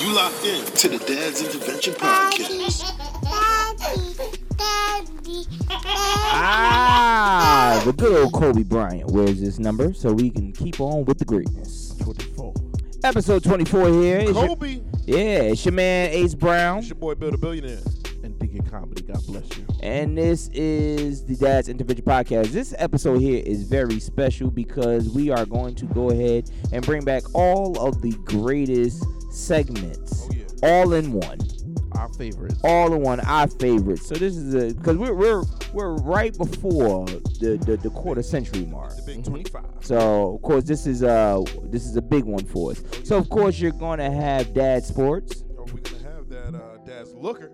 [0.00, 2.94] You locked in to the Dad's Intervention Podcast.
[5.70, 11.18] Ah, the good old Kobe Bryant wears this number so we can keep on with
[11.18, 11.94] the greatness.
[12.00, 12.54] 24.
[13.04, 14.18] Episode 24 here.
[14.20, 14.80] It's your- Kobe.
[15.06, 16.78] yeah, it's your man Ace Brown.
[16.78, 17.78] It's your boy Bill the Billionaire.
[18.22, 19.02] And Deacon Comedy.
[19.02, 19.64] God bless you.
[19.80, 22.48] And this is the Dad's Intervention Podcast.
[22.48, 27.04] This episode here is very special because we are going to go ahead and bring
[27.04, 29.04] back all of the greatest
[29.38, 30.44] segments Oh, yeah.
[30.82, 31.38] all in one.
[31.92, 32.60] Our favorites.
[32.64, 34.06] All in one, our favorites.
[34.06, 38.66] So this is a because we're we're we're right before the, the the quarter century
[38.66, 38.94] mark.
[38.96, 39.64] The big 25.
[39.80, 42.82] So of course this is uh this is a big one for us.
[43.04, 45.42] So of course you're gonna have Dad Sports.
[45.56, 47.50] Are we going to have that uh, Dad's Looker?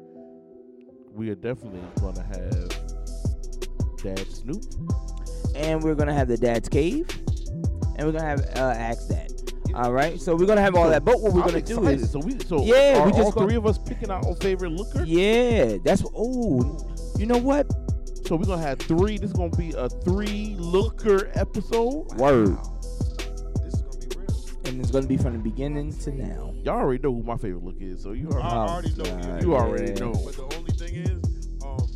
[1.12, 2.68] We are definitely going to have
[4.02, 4.62] Dad Snoop.
[5.54, 7.06] and we're gonna have the Dad's Cave,
[7.96, 9.30] and we're gonna have uh, Ask Dad.
[9.74, 11.04] All right, so we're gonna have all that.
[11.04, 13.32] But what we're I'm gonna do is, so we so Yeah, are we just all
[13.32, 15.02] gonna- three of us picking our own favorite looker.
[15.04, 16.12] yeah, that's what.
[16.16, 16.78] Oh,
[17.18, 17.66] you know what?
[18.26, 19.18] So we're gonna have three.
[19.18, 22.12] This is gonna be a three looker episode.
[22.18, 22.56] Word,
[23.64, 24.30] This is gonna be real.
[24.66, 26.54] and it's gonna be from the beginning to now.
[26.62, 29.42] Y'all already know who my favorite look is, so you I already, already know God,
[29.42, 29.98] you already yeah.
[29.98, 30.12] know.
[30.24, 31.86] But the only thing is, um,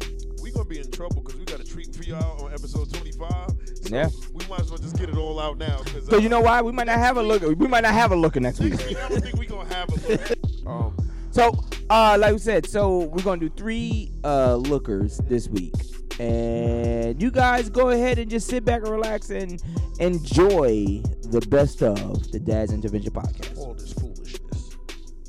[0.43, 3.51] we gonna be in trouble because we got a treat for y'all on episode 25.
[3.85, 4.09] So Yeah.
[4.49, 5.77] We might as well just get it all out now.
[5.79, 6.63] Cause, So you know why?
[6.63, 7.43] We might not have a look.
[7.43, 8.71] We might not have a looker next week.
[8.71, 10.39] next week I don't think we gonna have a look.
[10.67, 10.95] Um,
[11.31, 11.53] So,
[11.89, 15.75] uh, like we said, so we're gonna do three uh lookers this week,
[16.19, 19.63] and you guys go ahead and just sit back and relax and
[20.01, 23.57] enjoy the best of the Dad's Intervention podcast.
[23.59, 24.71] all this foolishness.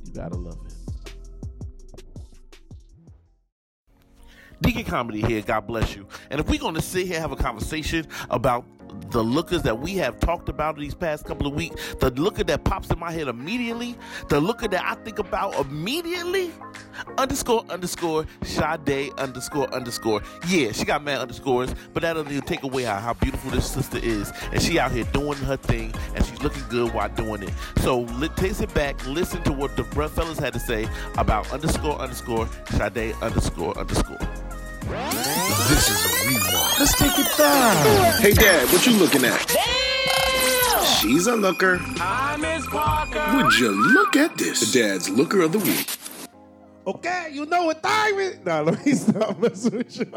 [0.05, 0.73] you gotta love it.
[4.61, 6.05] Deacon Comedy here, God bless you.
[6.29, 8.65] And if we're gonna sit here and have a conversation about
[9.11, 12.63] the lookers that we have talked about these past couple of weeks, the looker that
[12.63, 13.95] pops in my head immediately,
[14.29, 16.51] the looker that I think about immediately,
[17.17, 20.21] underscore underscore Sade underscore underscore.
[20.47, 23.69] Yeah, she got mad underscores, but that doesn't even take away how, how beautiful this
[23.69, 24.31] sister is.
[24.51, 27.53] And she out here doing her thing, and she's looking good while doing it.
[27.79, 28.05] So
[28.35, 32.49] take it back, listen to what the bruh fellas had to say about underscore underscore
[32.71, 34.17] Sade underscore underscore.
[35.69, 36.58] This is a rewind.
[36.79, 38.21] Let's take it down.
[38.21, 39.37] Hey, Dad, what you looking at?
[40.85, 41.75] She's a looker.
[41.75, 43.35] Hi, Miss Parker.
[43.35, 44.71] Would you look at this?
[44.71, 45.89] The Dad's Looker of the Week.
[46.87, 48.45] Okay, you know what time it is.
[48.45, 50.05] Nah, let me stop messing with you.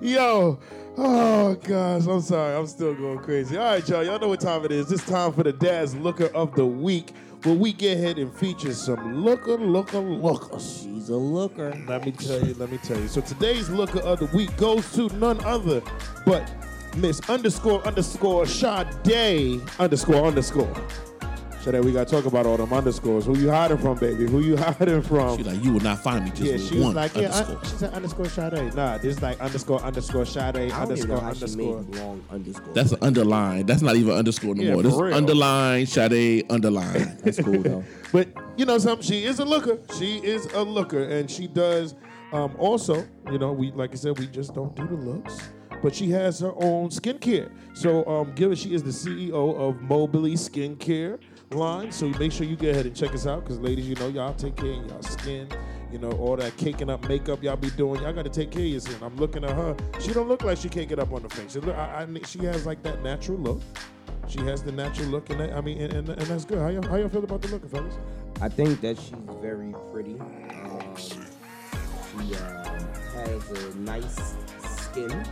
[0.00, 0.58] Yo,
[0.96, 3.56] oh gosh, I'm sorry, I'm still going crazy.
[3.56, 4.90] All right, y'all, y'all know what time it is.
[4.90, 7.10] It's time for the Dad's Looker of the Week,
[7.44, 10.88] where we get ahead and feature some looker, looker, lookers.
[11.04, 11.78] She's a looker.
[11.86, 13.08] Let me tell you, let me tell you.
[13.08, 15.82] So today's looker of the week goes to none other
[16.24, 16.50] but
[16.96, 20.74] Miss underscore underscore Sade underscore underscore.
[21.64, 23.24] Sade, we gotta talk about all them underscores.
[23.24, 24.26] Who you hiding from, baby?
[24.26, 25.38] Who you hiding from?
[25.38, 27.22] She like, you will not find me just yeah, with she was one like, yeah,
[27.30, 27.56] underscore.
[27.56, 28.74] un- she said underscore Sade.
[28.74, 31.80] Nah, this is like underscore underscore Sade underscore underscore.
[31.82, 32.74] long underscore.
[32.74, 33.66] That's an underline.
[33.66, 34.82] That's not even underscore no Yeah, more.
[34.82, 35.14] for This real.
[35.14, 37.18] underline, Sade, underline.
[37.24, 37.84] That's cool though.
[38.12, 39.78] But you know something, she is a looker.
[39.98, 41.94] She is a looker, and she does
[42.32, 45.38] um, also, you know, we like I said, we just don't do the looks.
[45.82, 47.50] But she has her own skincare.
[47.74, 48.58] So um, give it.
[48.58, 51.18] She is the CEO of Mobley Skincare
[51.54, 51.92] line.
[51.92, 54.34] So make sure you go ahead and check us out, because ladies, you know, y'all
[54.34, 55.48] take care of y'all skin.
[55.92, 58.62] You know, all that caking up makeup y'all be doing, y'all got to take care
[58.62, 58.96] of your skin.
[59.00, 59.76] I'm looking at her.
[60.00, 61.52] She don't look like she can't get up on the face.
[61.52, 63.60] She, look, I, I, she has like that natural look.
[64.26, 66.58] She has the natural look, and that, I mean, and, and, and that's good.
[66.58, 67.94] How y'all, how y'all feel about the look, fellas?
[68.40, 70.18] I think that she's very pretty.
[70.18, 71.18] Um, she
[72.34, 75.24] um, has a nice skin.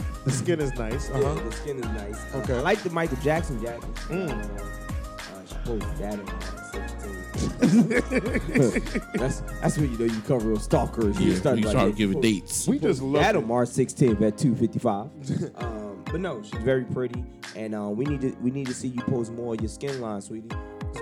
[0.28, 1.08] The skin is nice.
[1.10, 2.34] Uh Yeah, the skin is nice.
[2.34, 2.54] Uh, Okay.
[2.58, 3.94] I like the Michael Jackson jacket.
[4.10, 4.28] Mm.
[4.28, 6.26] Uh, uh, she posted that in
[6.72, 7.28] 16.
[9.14, 11.08] that's that's when you know you cover a stalker.
[11.12, 12.66] yeah, you start giving dates.
[12.68, 13.38] We just love That it.
[13.38, 15.62] on March 16th at 2:55.
[15.62, 17.24] um, but no, she's very pretty,
[17.56, 19.98] and uh, we need to we need to see you post more of your skin
[20.00, 20.50] line, sweetie.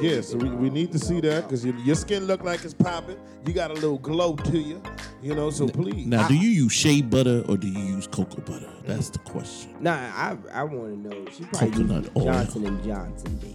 [0.01, 2.75] Yeah, so we, we need to see that because your, your skin look like it's
[2.75, 3.17] popping.
[3.47, 4.83] You got a little glow to you,
[5.23, 5.51] you know.
[5.51, 8.71] So please, Now, do you use shea butter or do you use cocoa butter?
[8.85, 9.75] That's the question.
[9.81, 11.25] Nah, I I want to know.
[11.31, 12.25] She probably Coconut uses oil.
[12.25, 13.55] Johnson and Johnson, baby.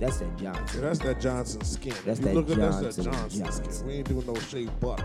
[0.00, 0.80] That's that Johnson.
[0.82, 1.94] that's that Johnson skin.
[2.04, 3.72] That's If you that look at that's that Johnson Johnson, Johnson.
[3.72, 3.86] skin.
[3.86, 5.04] We ain't doing no shea butter.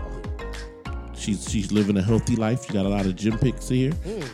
[1.14, 2.66] She's she's living a healthy life.
[2.66, 3.92] She got a lot of gym pics here.
[3.92, 4.26] Hmm.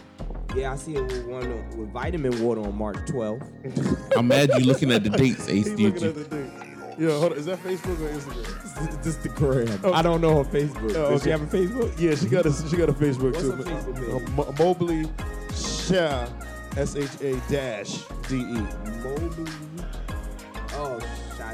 [0.56, 4.12] Yeah, I see it with one on- with vitamin water on March 12th.
[4.16, 5.66] I'm mad you looking at the dates, Ace.
[5.66, 6.52] He's looking at the thing.
[6.98, 7.38] Yo, hold on.
[7.38, 9.04] Is that Facebook or Instagram?
[9.04, 9.80] Just the gram.
[9.94, 10.96] I don't know her Facebook.
[10.96, 11.38] Oh, Does she okay.
[11.38, 12.00] have a Facebook?
[12.00, 13.52] Yeah, she got a she got a Facebook What's too.
[13.52, 14.58] her Facebook page?
[14.60, 15.08] Uh, Mobley
[15.54, 16.26] Shah
[16.76, 18.60] S H A dash D E.
[19.02, 19.52] Mobley
[20.72, 20.98] Oh,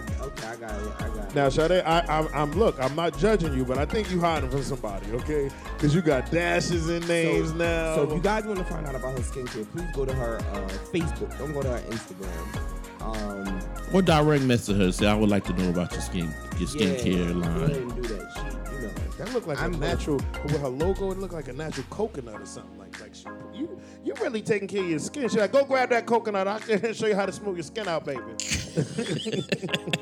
[0.01, 0.21] Sade.
[0.21, 0.93] Okay, I got it.
[0.99, 1.35] I got it.
[1.35, 2.77] Now, Sade, I, I'm, I'm look.
[2.83, 5.51] I'm not judging you, but I think you hiding from somebody, okay?
[5.77, 7.95] Because you got dashes and names so, now.
[7.97, 10.37] So if you guys want to find out about her skincare, please go to her
[10.39, 11.37] uh, Facebook.
[11.39, 12.71] Don't go to her Instagram.
[13.01, 13.61] Um,
[13.93, 14.91] Or direct message her.
[14.91, 17.71] Say I would like to know about your skin, your yeah, skincare Go ahead line.
[17.73, 18.33] and do that.
[18.35, 18.91] She, you know.
[19.19, 21.11] that looked like I'm a gonna- natural with her logo.
[21.11, 23.79] It looked like a natural coconut or something like like she, you.
[24.05, 25.29] You're really taking care of your skin.
[25.29, 26.47] Should I go grab that coconut?
[26.47, 28.21] I can show you how to smooth your skin out, baby.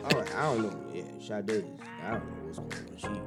[0.05, 0.81] All right, I don't know.
[0.93, 1.65] Yeah, Sade.
[2.05, 2.97] I don't know what's going on.
[2.97, 3.21] She,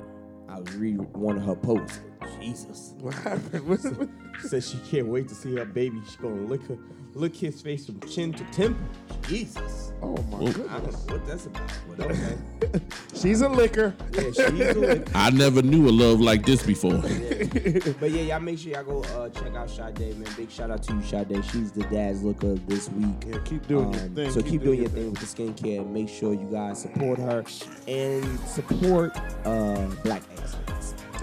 [0.53, 1.99] I was reading one of her posts.
[2.41, 2.93] Jesus.
[2.99, 3.67] what happened?
[3.67, 4.09] What- what-
[4.41, 6.01] She said she can't wait to see her baby.
[6.05, 6.77] She's gonna lick her,
[7.15, 8.85] lick his face from chin to temple.
[9.27, 9.91] Jesus.
[10.03, 11.05] oh my I don't goodness.
[11.07, 11.71] what that's about.
[11.89, 12.37] But okay.
[13.15, 13.95] She's a liquor.
[14.11, 15.07] Yeah, she's a lick.
[15.15, 16.91] I never knew a love like this before.
[17.99, 20.27] But yeah, y'all make sure y'all go uh, check out Sade, man.
[20.37, 21.43] Big shout out to you, Sade.
[21.51, 23.07] She's the dad's looker this week.
[23.27, 24.31] Yeah, keep doing your Um, thing.
[24.31, 25.87] So keep, doing your thing with the skincare.
[25.89, 27.43] Make sure you guys support her
[27.87, 29.15] and support
[29.45, 30.74] uh, black excellence.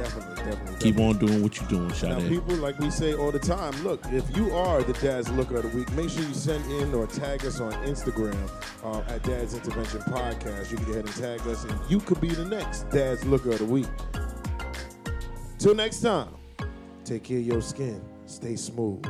[0.03, 0.77] Definitely, definitely.
[0.81, 2.29] Keep on doing what you're doing, Now, Sade.
[2.29, 5.71] people, like we say all the time, look, if you are the Dad's Looker of
[5.71, 8.37] the Week, make sure you send in or tag us on Instagram
[8.83, 10.73] uh, at Dad's Intervention Podcast.
[10.73, 13.51] You can go ahead and tag us, and you could be the next Dad's Looker
[13.53, 13.87] of the Week.
[15.59, 16.35] Till next time,
[17.05, 18.03] take care of your skin.
[18.27, 19.05] Stay smooth.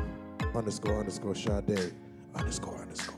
[0.55, 1.95] Underscore, underscore, Sade.
[2.35, 3.17] Underscore, underscore.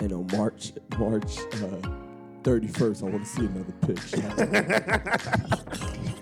[0.00, 1.80] And on March March uh,
[2.42, 4.20] 31st, I want to see another picture.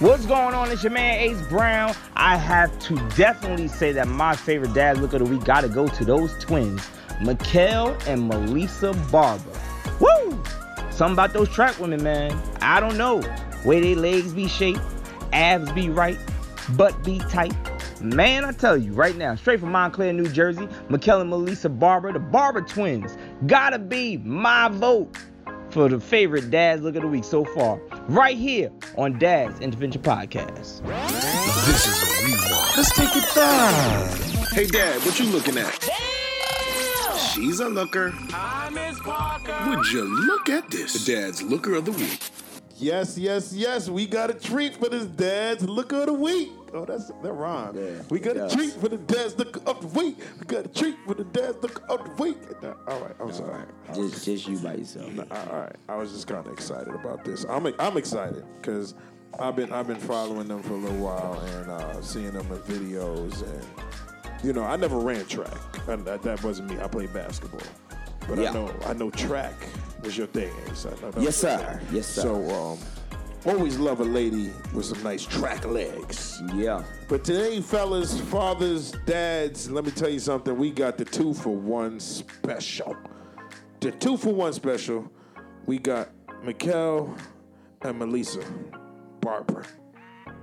[0.00, 0.70] What's going on?
[0.70, 1.94] It's your man Ace Brown.
[2.16, 5.88] I have to definitely say that my favorite dad look of the week gotta go
[5.88, 6.80] to those twins,
[7.20, 9.44] Mikele and Melissa Barber.
[10.00, 10.42] Woo!
[10.90, 12.32] Something about those track women, man.
[12.62, 13.22] I don't know.
[13.66, 14.80] Way they legs be shaped,
[15.34, 16.16] abs be right,
[16.78, 17.52] butt be tight.
[18.00, 22.10] Man, I tell you right now, straight from Montclair, New Jersey, Mikele and Melissa Barber,
[22.10, 25.14] the Barber twins, gotta be my vote
[25.68, 27.78] for the favorite Dad's Look of the Week so far,
[28.10, 30.84] right here on Dad's Intervention Podcast.
[31.66, 32.76] This is a rewind.
[32.76, 34.20] Let's take it back.
[34.50, 35.88] Hey, Dad, what you looking at?
[37.32, 38.10] She's a looker.
[38.10, 39.54] Hi, Miss Parker.
[39.70, 41.04] Would you look at this?
[41.04, 42.18] The Dad's Looker of the Week.
[42.76, 43.88] Yes, yes, yes.
[43.88, 46.50] We got a treat for this Dad's Looker of the Week.
[46.72, 47.76] Oh, that's that rhyme.
[47.76, 50.18] Yeah, we got a treat for the Dad's of the Week.
[50.38, 51.70] We got a treat for the Dad's of
[52.04, 52.38] the Week.
[52.86, 53.64] All right, I'm sorry.
[53.94, 55.10] Just, just you by yourself.
[55.30, 57.44] All right, I was just kind of excited about this.
[57.48, 58.94] I'm I'm excited because
[59.38, 62.58] I've been I've been following them for a little while and uh, seeing them in
[62.60, 63.64] videos and
[64.44, 65.56] you know I never ran track.
[65.88, 66.80] And that, that wasn't me.
[66.80, 67.60] I played basketball,
[68.28, 68.50] but Yeah.
[68.50, 69.54] I know I know track
[70.02, 70.52] was your thing.
[70.84, 71.80] Know Yes, sir.
[71.92, 72.22] Yes, sir.
[72.22, 72.78] So um,
[73.46, 76.42] always love a lady with some nice track legs.
[76.54, 76.84] Yeah.
[77.08, 80.56] But today, fellas, fathers, dads, let me tell you something.
[80.56, 82.96] We got the two for one special.
[83.80, 85.10] The two for one special.
[85.66, 86.10] We got
[86.44, 87.18] Mikele
[87.82, 88.42] and Melissa
[89.20, 89.64] Barber,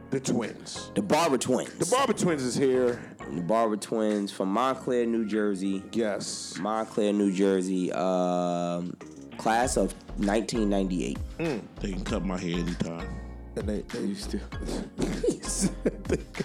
[0.10, 0.92] the twins.
[0.96, 1.74] The Barber twins.
[1.74, 3.00] The Barber twins is here.
[3.30, 5.84] The Barber twins from Montclair, New Jersey.
[5.92, 6.58] Yes.
[6.60, 7.92] Montclair, New Jersey.
[7.92, 8.96] Um,
[9.38, 11.18] class of 1998.
[11.38, 13.08] They can cut my hair anytime.
[13.56, 14.40] And they, they used to.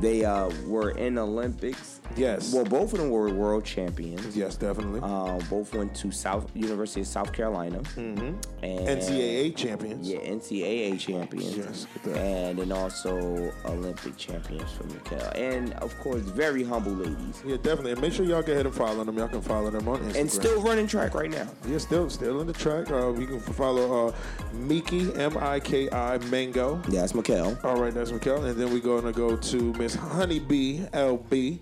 [0.00, 1.99] They uh, were in Olympics.
[2.16, 2.52] Yes.
[2.52, 4.36] Well, both of them were world champions.
[4.36, 5.00] yes, definitely.
[5.00, 7.78] Um, both went to South University of South Carolina.
[7.96, 8.34] Mm-hmm.
[8.62, 10.08] And NCAA champions.
[10.08, 11.56] Yeah, NCAA champions.
[11.56, 11.86] Yes.
[12.16, 15.36] And then also Olympic champions for Mikele.
[15.36, 17.42] And of course, very humble ladies.
[17.46, 17.92] Yeah, definitely.
[17.92, 19.16] And make sure y'all go ahead and follow them.
[19.16, 20.20] Y'all can follow them on Instagram.
[20.20, 21.48] And still running track right now.
[21.66, 22.90] Yeah, still still in the track.
[22.90, 24.12] Uh, we can follow uh,
[24.52, 26.82] Miki M I K I Mango.
[26.88, 27.62] Yeah, that's Mikele.
[27.64, 31.30] All right, that's Mikele, and then we're gonna go to Miss Honeybee LB.
[31.30, 31.60] Honey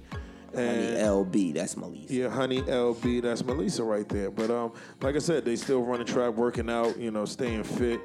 [0.55, 2.13] And LB, that's Melissa.
[2.13, 4.31] yeah, Honey LB, that's Melissa right there.
[4.31, 8.01] But um, like I said, they still running track, working out, you know, staying fit.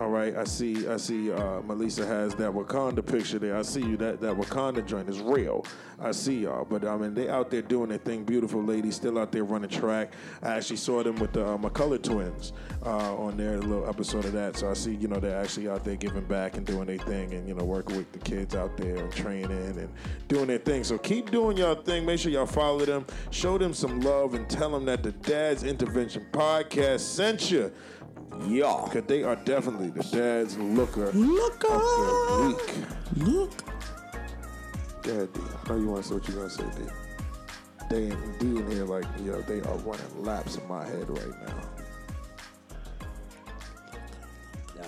[0.00, 1.30] All right, I see, I see.
[1.30, 3.56] Uh, Melissa has that Wakanda picture there.
[3.56, 3.96] I see you.
[3.96, 5.64] That that Wakanda joint is real.
[6.00, 6.64] I see y'all.
[6.64, 8.24] But I mean, they out there doing their thing.
[8.24, 10.12] Beautiful ladies, still out there running track.
[10.42, 12.52] I actually saw them with the uh, McCullough twins
[12.84, 14.56] uh, on their little episode of that.
[14.56, 17.32] So I see, you know, they're actually out there giving back and doing their thing,
[17.32, 19.88] and you know, working with the kids out there and training and
[20.26, 20.82] doing their thing.
[20.82, 22.04] So keep doing your thing.
[22.04, 25.62] Make sure y'all follow them, show them some love, and tell them that the Dad's
[25.62, 27.70] Intervention Podcast sent you.
[28.42, 28.88] Yeah.
[28.90, 31.68] Cause they are definitely the dad's looker, looker.
[31.68, 33.28] of the week.
[33.28, 33.52] Look.
[35.02, 35.40] Go ahead, D.
[35.64, 36.90] I know you want to say what you're gonna say, D.
[37.90, 41.46] They and D in here like, yo, they are running laps in my head right
[41.46, 41.74] now.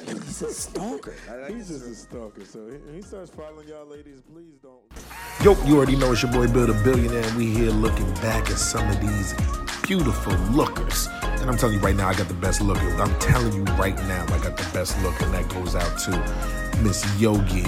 [0.07, 1.15] He's a stalker.
[1.49, 4.21] He's just a stalker, so he, he starts following y'all ladies.
[4.33, 4.81] Please don't.
[5.43, 8.51] Yo, you already know it's your boy Bill the Billionaire, and we here looking back
[8.51, 9.35] at some of these
[9.87, 11.09] beautiful lookers.
[11.23, 12.79] And I'm telling you right now, I got the best look.
[12.79, 16.81] I'm telling you right now, I got the best look, and that goes out to
[16.83, 17.67] Miss Yogi.tv,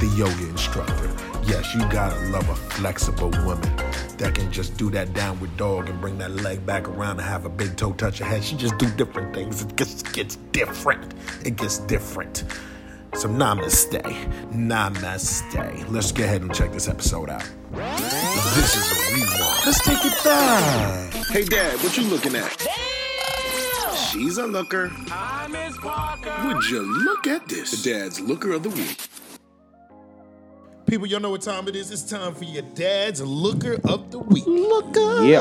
[0.00, 1.10] the yoga instructor.
[1.44, 3.76] Yes, you gotta love a flexible woman
[4.16, 7.44] that can just do that downward dog and bring that leg back around and have
[7.44, 8.42] a big toe touch her head.
[8.42, 9.60] She just do different things.
[9.62, 11.12] It just gets different.
[11.44, 12.44] It gets different.
[13.12, 14.00] So namaste.
[14.50, 15.90] Namaste.
[15.90, 17.44] Let's go ahead and check this episode out.
[17.74, 19.23] This is a.
[19.66, 21.14] Let's take it back.
[21.28, 22.54] Hey dad, what you looking at?
[22.58, 23.96] Damn!
[23.96, 24.88] She's a looker.
[25.08, 26.32] Hi, Miss Parker.
[26.46, 27.82] Would you look at this?
[27.82, 29.08] The dad's looker of the week.
[30.86, 31.90] People, y'all know what time it is.
[31.90, 34.46] It's time for your dad's looker of the week.
[34.46, 35.24] Looker.
[35.24, 35.40] Yeah.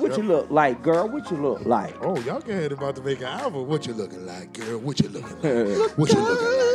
[0.00, 1.06] What you look like, girl?
[1.06, 1.94] What you look like?
[2.00, 3.68] Oh, y'all go ahead about to make an album.
[3.68, 4.78] What you looking like, girl?
[4.78, 5.90] What you looking like?
[5.98, 6.69] What you looking like,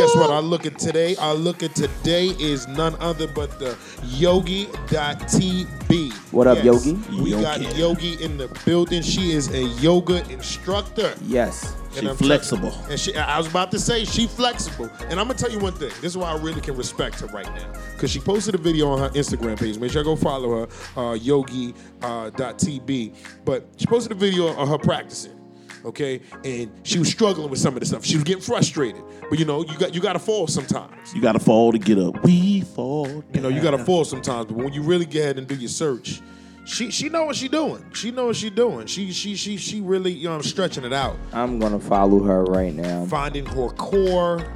[0.00, 0.30] guess what?
[0.30, 6.12] Our look at today, our look at today is none other but the Yogi.tv.
[6.32, 6.94] What up, Yogi?
[7.20, 9.02] We got Yogi in the building.
[9.02, 11.14] She is a yoga instructor.
[11.22, 11.76] Yes.
[11.92, 12.72] She I'm flexible.
[12.88, 14.88] And she, I was about to say she flexible.
[15.08, 15.90] And I'm gonna tell you one thing.
[16.00, 17.72] This is why I really can respect her right now.
[17.98, 19.78] Cause she posted a video on her Instagram page.
[19.78, 23.16] Make sure I go follow her, uh, Yogi uh, .tb.
[23.44, 25.39] But she posted a video of her practicing.
[25.84, 28.04] Okay, and she was struggling with some of the stuff.
[28.04, 31.14] She was getting frustrated, but you know, you got you got to fall sometimes.
[31.14, 32.22] You got to fall to get up.
[32.22, 33.06] We fall.
[33.06, 33.24] Down.
[33.34, 34.46] You know, you got to fall sometimes.
[34.46, 36.20] But when you really get ahead and do your search,
[36.64, 37.84] she she know what she doing.
[37.92, 38.86] She know what she doing.
[38.86, 41.16] She she she she really you know stretching it out.
[41.32, 43.06] I'm gonna follow her right now.
[43.06, 44.46] finding her core.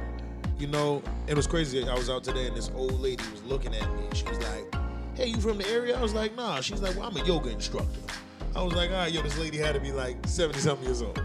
[0.57, 1.85] You know, it was crazy.
[1.87, 4.03] I was out today and this old lady was looking at me.
[4.13, 4.75] She was like,
[5.15, 7.49] "Hey, you from the area?" I was like, "Nah." She's like, "Well, I'm a yoga
[7.49, 7.99] instructor."
[8.55, 11.01] I was like, "All right, yo, this lady had to be like 70 something years
[11.01, 11.21] old."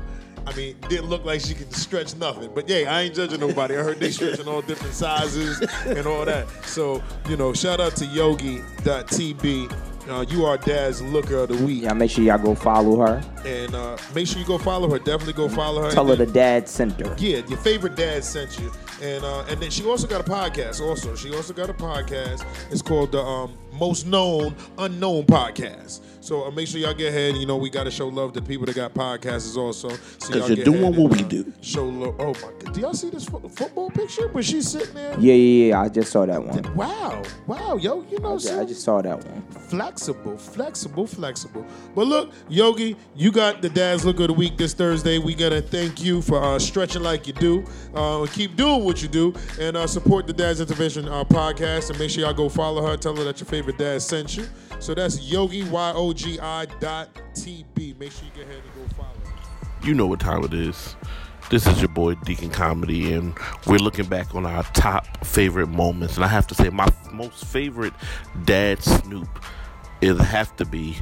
[0.47, 2.51] I mean, didn't look like she could stretch nothing.
[2.55, 3.77] But yeah, I ain't judging nobody.
[3.77, 6.49] I heard they stretching all different sizes and all that.
[6.65, 9.71] So, you know, shout out to yogi.tb.
[10.09, 11.83] Uh, you are Dad's looker of the week.
[11.83, 13.23] Yeah, make sure y'all go follow her.
[13.45, 14.99] And uh, make sure you go follow her.
[14.99, 15.91] Definitely go follow her.
[15.91, 17.15] Tell her And the dad sent her.
[17.19, 20.80] yeah, your favorite dad sent you, and uh, and then she also got a podcast.
[20.80, 22.45] Also, she also got a podcast.
[22.71, 26.00] It's called the um, Most Known Unknown Podcast.
[26.21, 27.37] So uh, make sure y'all get ahead.
[27.37, 29.88] You know, we got to show love to people that got podcasts also.
[29.88, 31.52] So Because y'all you're get doing what and, we uh, do.
[31.62, 32.14] Show love.
[32.19, 32.60] Oh my!
[32.73, 34.29] Do y'all see this fo- football picture?
[34.29, 35.12] Where she's sitting there?
[35.19, 35.81] Yeah, yeah, yeah.
[35.81, 36.75] I just saw that one.
[36.77, 39.43] Wow, wow, yo, you know, Yeah, I just saw that one.
[39.69, 41.67] flexible, flexible, flexible.
[41.97, 45.19] But look, Yogi, you got the Dad's Look of the Week this Thursday.
[45.19, 47.65] We gotta thank you for uh, stretching like you do.
[47.93, 51.91] Uh, keep doing what you do, and uh, support the Dad's Intervention uh, podcast.
[51.91, 52.97] And make sure y'all go follow her.
[52.97, 54.47] Tell her that your favorite dad sent you.
[54.79, 57.95] So that's Yogi Y O G I dot T B.
[57.99, 59.09] Make sure you get ahead and go follow.
[59.09, 59.87] her.
[59.87, 60.95] You know what time it is.
[61.50, 63.35] This is your boy Deacon Comedy, and
[63.66, 66.14] we're looking back on our top favorite moments.
[66.14, 67.92] And I have to say, my f- most favorite
[68.45, 69.28] dad Snoop
[70.00, 70.97] it have to be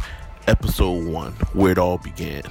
[0.47, 2.43] episode one, where it all began.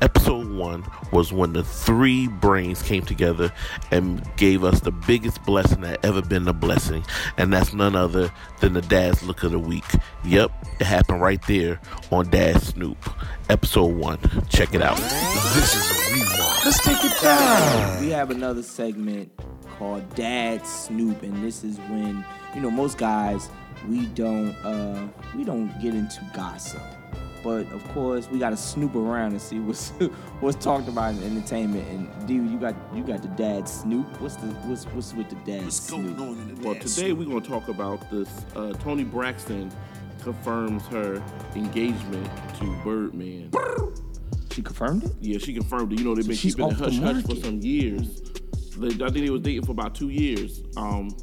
[0.00, 3.52] Episode one was when the three brains came together
[3.90, 7.04] and gave us the biggest blessing that ever been a blessing,
[7.36, 9.84] and that's none other than the Dad's Look of the Week.
[10.24, 11.80] Yep, it happened right there
[12.12, 13.10] on Dad Snoop.
[13.48, 14.20] Episode one.
[14.48, 14.98] Check it out.
[14.98, 16.39] This is a rewind.
[16.62, 18.00] Let's take it back.
[18.00, 19.32] We have another segment
[19.78, 22.22] called Dad Snoop, and this is when
[22.54, 23.48] you know most guys
[23.88, 26.82] we don't uh we don't get into gossip.
[27.42, 29.88] But of course, we gotta snoop around and see what's
[30.40, 31.88] what's talked about in entertainment.
[31.88, 34.20] And dude, you got you got the dad Snoop.
[34.20, 36.18] What's the what's what's with the dad Snoop?
[36.62, 38.28] Well, today we're going to talk about this.
[38.54, 39.72] Uh, Toni Braxton
[40.22, 41.22] confirms her
[41.54, 43.50] engagement to Birdman.
[44.52, 45.12] She confirmed it.
[45.20, 45.98] Yeah, she confirmed it.
[46.00, 48.20] You know, they've been she's keeping it off the hush hush for some years.
[48.76, 50.62] They, I think they was dating for about two years.
[50.76, 51.14] Um,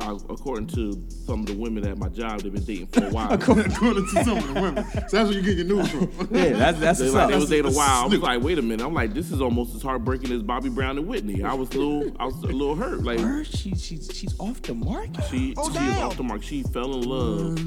[0.00, 0.92] uh, according to
[1.26, 3.32] some of the women at my job, they've been dating for a while.
[3.32, 4.84] According to some of the women.
[4.84, 6.28] So that's where you get your news from.
[6.36, 7.30] Yeah, that's that's They, what's like, up.
[7.30, 8.04] they was dating a while.
[8.04, 8.84] I was like, wait a minute.
[8.86, 11.42] I'm like, this is almost as heartbreaking as Bobby Brown and Whitney.
[11.42, 13.02] I was a little, I was a little hurt.
[13.02, 15.24] Like Her, she, she's she's off the market.
[15.30, 16.42] she, she is off the mark.
[16.44, 17.58] She fell in love.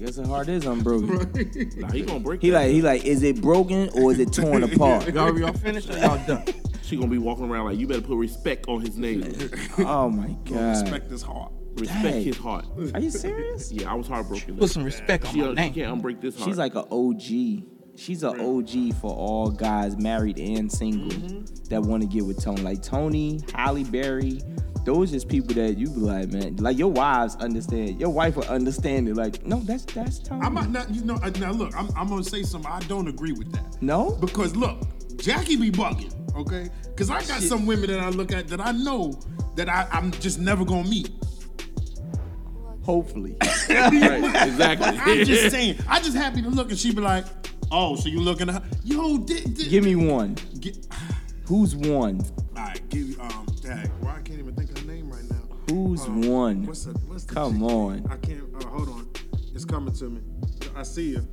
[0.00, 1.30] I guess her heart is unbroken.
[1.76, 2.40] Nah, he gonna break.
[2.40, 2.60] He that.
[2.60, 5.12] like he like, is it broken or is it torn apart?
[5.12, 6.44] Y'all, y'all finished or y'all done?
[6.82, 9.22] She gonna be walking around like you better put respect on his name.
[9.78, 10.80] Oh my god.
[10.82, 11.52] Respect this heart.
[11.74, 12.24] Respect Dang.
[12.24, 12.64] his heart.
[12.94, 13.70] Are you serious?
[13.72, 14.56] Yeah, I was heartbroken.
[14.56, 15.74] Put some respect on She, my she name.
[15.74, 16.48] can't unbreak this heart.
[16.48, 17.66] She's like an OG.
[17.96, 21.64] She's an OG for all guys married and single Mm-hmm.
[21.68, 22.62] that want to get with Toni.
[22.62, 24.40] Like Toni, Halle Berry,
[24.84, 28.00] those just people that you be like, man, like your wives understand.
[28.00, 29.16] Your wife will understand it.
[29.16, 30.40] Like, no, that's that's Toni.
[30.44, 32.70] I'm not, not, you know, uh, now look, I'm, I'm gonna say something.
[32.70, 33.80] I don't agree with that.
[33.82, 34.78] no, Because look,
[35.16, 36.70] Jackie be bugging, okay?
[36.84, 39.18] Because I got some women that I look at that I know
[39.56, 41.10] that I, I'm just never gonna meet.
[42.82, 43.36] Hopefully.
[43.68, 44.98] right, exactly.
[44.98, 45.76] I'm just saying.
[45.88, 47.26] I just happy to look, and she be like,
[47.70, 48.62] "Oh, so you looking at?
[48.62, 48.70] her?
[48.82, 50.36] Yo, di- di- Give me one.
[50.58, 50.86] Get,
[51.46, 52.20] Who's one?
[52.56, 53.39] all right, give you um.
[55.70, 56.66] Who's Um, one?
[56.66, 58.04] What's the, what's the Come on.
[58.10, 58.42] I can't.
[58.60, 59.08] Uh, hold on.
[59.54, 60.20] It's coming to me.
[60.76, 61.26] I see you.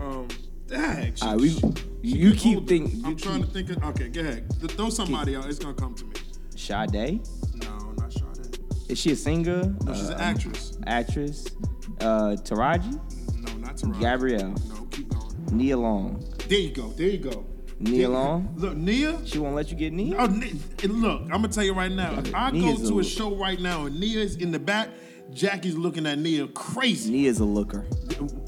[0.00, 0.28] Um.
[0.66, 1.14] Dang.
[1.14, 2.66] She, All right, we- she- you keep older.
[2.66, 3.68] think- I'm you trying to think.
[3.70, 4.50] Of, okay, go ahead.
[4.70, 5.46] Throw somebody out.
[5.46, 6.14] It's gonna come to me.
[6.56, 7.20] Sade?
[7.54, 8.58] No, not Sade.
[8.88, 9.74] Is she a singer?
[9.84, 10.78] No, she's an Uh, actress.
[10.86, 11.46] Actress?
[12.00, 12.92] Uh, Taraji?
[13.44, 14.00] No, not Taraji.
[14.00, 14.54] Gabrielle?
[14.68, 15.36] No, keep going.
[15.52, 16.24] Nia Long?
[16.48, 16.88] There you go.
[16.92, 17.44] There you go.
[17.82, 18.54] Nia There- Long?
[18.56, 19.18] Look, Nia.
[19.26, 20.16] She won't let you get Nia?
[20.18, 20.52] Oh, Ni-
[20.84, 22.18] look, I'm gonna tell you right now.
[22.18, 24.88] If I Nia's go to a- a show right now and Nia's in the back,
[25.32, 27.10] Jackie's looking at Nia crazy.
[27.10, 27.86] Nia's a looker.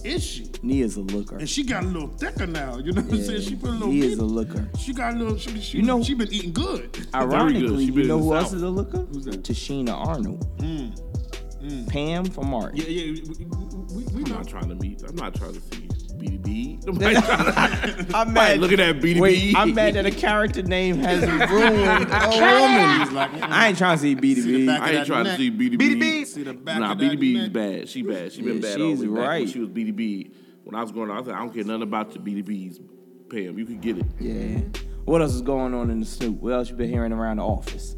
[0.05, 0.47] Is she?
[0.63, 1.39] Nia's a looker.
[1.39, 2.77] And she got a little thicker now.
[2.79, 3.41] You know what I'm saying?
[3.41, 3.89] She put a little.
[3.89, 4.69] Nia's meat- a looker.
[4.79, 5.37] She got a little.
[5.39, 6.97] She, she, You know- she been eating good.
[7.15, 8.99] Ironically, She been you in know the who else is a looker?
[9.13, 9.43] Who's that?
[9.43, 10.47] Tichina Arnold.
[10.59, 10.95] Mm,
[11.63, 11.89] mm.
[11.89, 12.77] Pam from Martin.
[12.81, 13.23] Yeah, yeah.
[13.39, 13.45] We,
[13.97, 15.03] we, we I'm not trying to meet.
[15.09, 15.89] I'm not trying to see
[16.29, 16.87] BDB.
[16.87, 19.21] Nobody trying to- I'm Right, look at that BDB.
[19.21, 22.09] Wait, I'm mad that a character name has ruined a woman.
[22.13, 24.67] Oh, I ain't trying to see See the BDB.
[24.67, 25.77] back I ain't trying to see BDB.
[25.79, 26.27] BDB.
[26.27, 27.53] See the back Nah, of that BDB is neck.
[27.53, 27.89] bad.
[27.89, 28.33] She bad.
[28.33, 29.49] She been Yeah, bad all she's the way back when right.
[29.49, 30.31] she was BDB.
[30.65, 32.81] When I was growing up, I said, I don't care nothing about the BDBs.
[33.31, 34.07] Pam, you can get it.
[34.19, 34.61] Yeah.
[35.05, 36.41] What else is going on in the Snoop?
[36.41, 37.97] What else you been hearing around the office?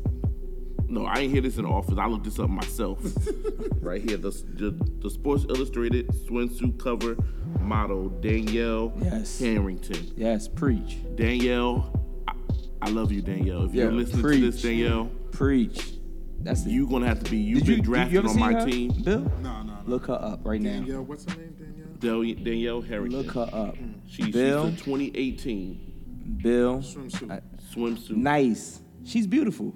[0.89, 1.97] No, I ain't hear this in the office.
[1.99, 2.99] I looked this up myself.
[3.81, 7.17] right here, the, the the Sports Illustrated swimsuit cover
[7.61, 9.39] model Danielle Yes.
[9.41, 10.13] Herrington.
[10.17, 10.99] Yes, preach.
[11.17, 11.93] Danielle,
[12.29, 12.35] I,
[12.83, 13.65] I love you, Danielle.
[13.65, 14.41] If you're Yeah, listening preach.
[14.41, 15.93] to this, Danielle, Preach.
[16.41, 16.71] That's it.
[16.71, 17.37] you gonna have to be.
[17.39, 18.67] You've Did you, been did drafted you ever on see my her?
[18.67, 18.93] team.
[19.03, 19.21] Bill?
[19.43, 19.79] No, no, no.
[19.87, 20.71] Look her up right now.
[20.71, 22.23] Danielle, what's her name, Danielle?
[22.23, 23.23] Del- Danielle Herrington.
[23.23, 23.75] Look her up.
[24.09, 24.71] She, Bill?
[24.71, 26.79] She's the 2018 Bill.
[26.79, 27.31] Swimsuit.
[27.33, 27.41] I-
[27.75, 28.81] swimsuit, Nice.
[29.05, 29.75] She's beautiful.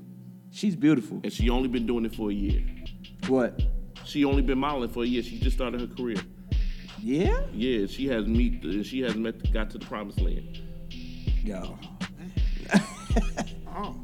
[0.52, 1.20] She's beautiful.
[1.22, 2.62] and she only been doing it for a year.
[3.28, 3.60] What?
[4.04, 5.22] She only been modeling for a year.
[5.22, 6.16] She just started her career.
[7.02, 7.40] Yeah?
[7.52, 8.62] Yeah, she has meet.
[8.84, 9.52] She has met.
[9.52, 10.60] Got to the promised land.
[11.44, 11.78] Yo.
[13.72, 13.96] Oh,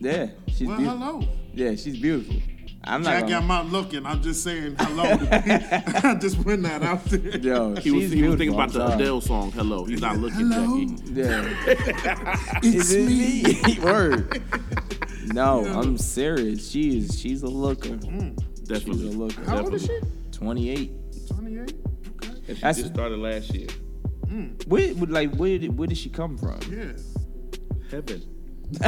[0.00, 0.28] Yeah.
[0.48, 0.98] She's well, beautiful.
[0.98, 1.28] hello.
[1.54, 2.36] Yeah, she's beautiful.
[2.84, 4.06] I'm not Jackie, gonna, I'm not looking.
[4.06, 5.04] I'm just saying hello.
[5.30, 7.38] I just put that out there.
[7.38, 8.10] Yo, He was.
[8.10, 9.52] He was thinking about the Adele song.
[9.52, 9.84] Hello.
[9.84, 10.84] He's not looking, Hello?
[10.84, 11.12] Jackie.
[11.12, 12.60] Yeah.
[12.62, 13.74] It's Is it me.
[13.74, 13.80] me?
[13.84, 14.42] Word.
[15.32, 16.70] No, I'm serious.
[16.70, 17.18] She is.
[17.18, 17.96] She's a looker.
[17.96, 19.02] Definitely.
[19.06, 19.44] She's a looker.
[19.44, 19.98] How old is she?
[20.32, 20.92] 28.
[21.28, 21.58] 28.
[21.60, 21.74] Okay.
[22.28, 23.68] And she That's- just started last year.
[24.26, 24.66] Mm.
[24.68, 26.58] Where, would- like, where did, where did she come from?
[26.70, 26.92] Yeah.
[27.90, 28.22] Heaven.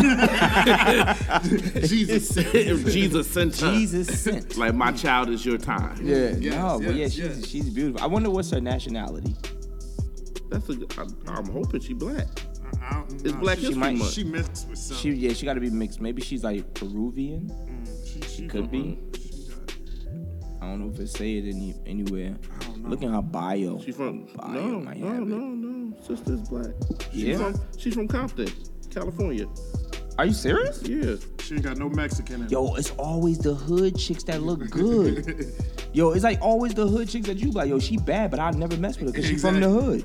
[1.86, 2.36] Jesus.
[2.36, 3.72] if Jesus sent her.
[3.72, 4.56] Jesus sent.
[4.58, 5.96] Like my child is your time.
[6.02, 7.46] Yeah, Yes, no, but yeah, yes, she's yes.
[7.48, 8.02] she's beautiful.
[8.02, 9.34] I wonder what's her nationality.
[10.50, 10.74] That's a.
[10.98, 12.26] I, I'm hoping she black.
[12.82, 14.12] I don't- It's nah, Black she, History might- Month.
[14.12, 16.00] She mixed with She yeah, she got to be mixed.
[16.00, 17.48] Maybe she's like Peruvian.
[17.50, 18.98] Mm, she, she Could be.
[19.16, 19.30] She
[20.62, 22.36] I don't know if it say it any anywhere.
[22.60, 22.88] I don't know.
[22.90, 23.80] Look at her bio.
[23.80, 25.26] She from Bio no, might no, have it.
[25.26, 25.96] no, no.
[26.06, 26.72] Sister's black.
[27.12, 27.36] She's Yeah?
[27.38, 28.48] from, she's from Compton,
[28.90, 29.46] California.
[30.18, 30.82] Are you serious?
[30.82, 31.14] Yeah.
[31.40, 32.48] she ain't got no Mexican in.
[32.50, 35.46] Yo, it's always the hood chicks that look good.
[35.94, 38.54] yo, it's like always the hood chicks that you like, yo, she bad, but I'd
[38.56, 40.04] never mess with her because she from the hood.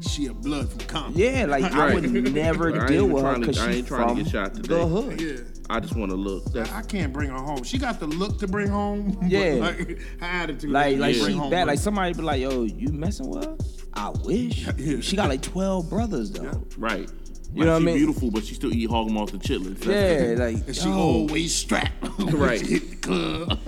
[0.00, 1.20] She a blood from Compton.
[1.20, 4.14] Yeah, like I would never I deal with her because I she's ain't trying to
[4.14, 4.68] from get shot today.
[4.78, 5.20] the hood.
[5.20, 5.36] Yeah.
[5.68, 6.44] I just want to look.
[6.52, 7.64] That's, I can't bring her home.
[7.64, 9.12] She got the look to bring home.
[9.20, 9.54] but, Yeah.
[9.54, 10.70] like, her attitude.
[10.70, 11.60] Like, like bring she's bad.
[11.62, 13.56] with Like somebody be like, yo, you messing with her?
[13.94, 14.66] I wish.
[14.76, 15.00] Yeah.
[15.00, 16.62] She got like twelve brothers though.
[16.76, 17.08] right.
[17.54, 17.96] You know what I she mean?
[17.96, 19.82] beautiful, but she still eat hog moths and chitlins.
[19.84, 20.98] Yeah, like And she yo.
[20.98, 21.92] always strapped.
[22.18, 23.00] Right.
[23.00, 23.58] Club.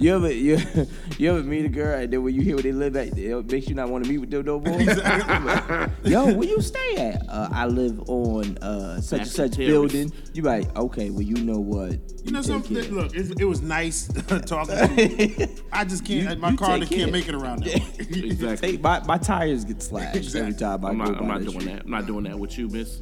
[0.00, 0.58] You ever you,
[1.18, 3.52] you ever meet a girl and then when you hear where they live at, it
[3.52, 4.80] makes you not want to meet with them no more.
[6.04, 7.28] Yo, where you stay at?
[7.28, 10.10] Uh, I live on uh, such and such the building.
[10.32, 11.98] You be like, okay, well you know what?
[12.24, 12.76] You know something?
[12.82, 12.90] care.
[12.90, 14.06] Look, it, it was nice
[14.46, 15.48] talking to you.
[15.70, 16.30] I just can't.
[16.30, 17.12] You- my you car take can't care.
[17.12, 17.76] make it around there.
[17.98, 18.72] Exactly.
[18.72, 20.54] Take, my, my tires get slashed every Exactly.
[20.54, 21.74] time I I'm go not, by I'm not doing street.
[21.74, 21.84] that.
[21.84, 22.96] I'm not doing that with you, miss.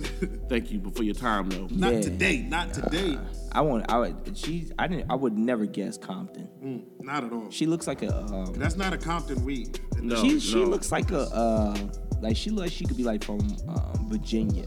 [0.48, 1.68] Thank you for your time, though.
[1.70, 2.00] Not Yeah.
[2.00, 2.38] today.
[2.42, 3.16] Not today.
[3.52, 3.90] I want.
[3.90, 4.36] I would.
[4.36, 4.72] She's.
[4.78, 5.10] I didn't.
[5.10, 6.48] I would never guess Compton.
[6.62, 7.50] Mm, not at all.
[7.50, 8.14] She looks like a.
[8.16, 9.80] Um, That's not a Compton weed.
[10.00, 11.20] No, she she looks like a.
[11.32, 11.76] Uh,
[12.20, 12.70] like she looks.
[12.72, 14.66] She could be like from um, Virginia,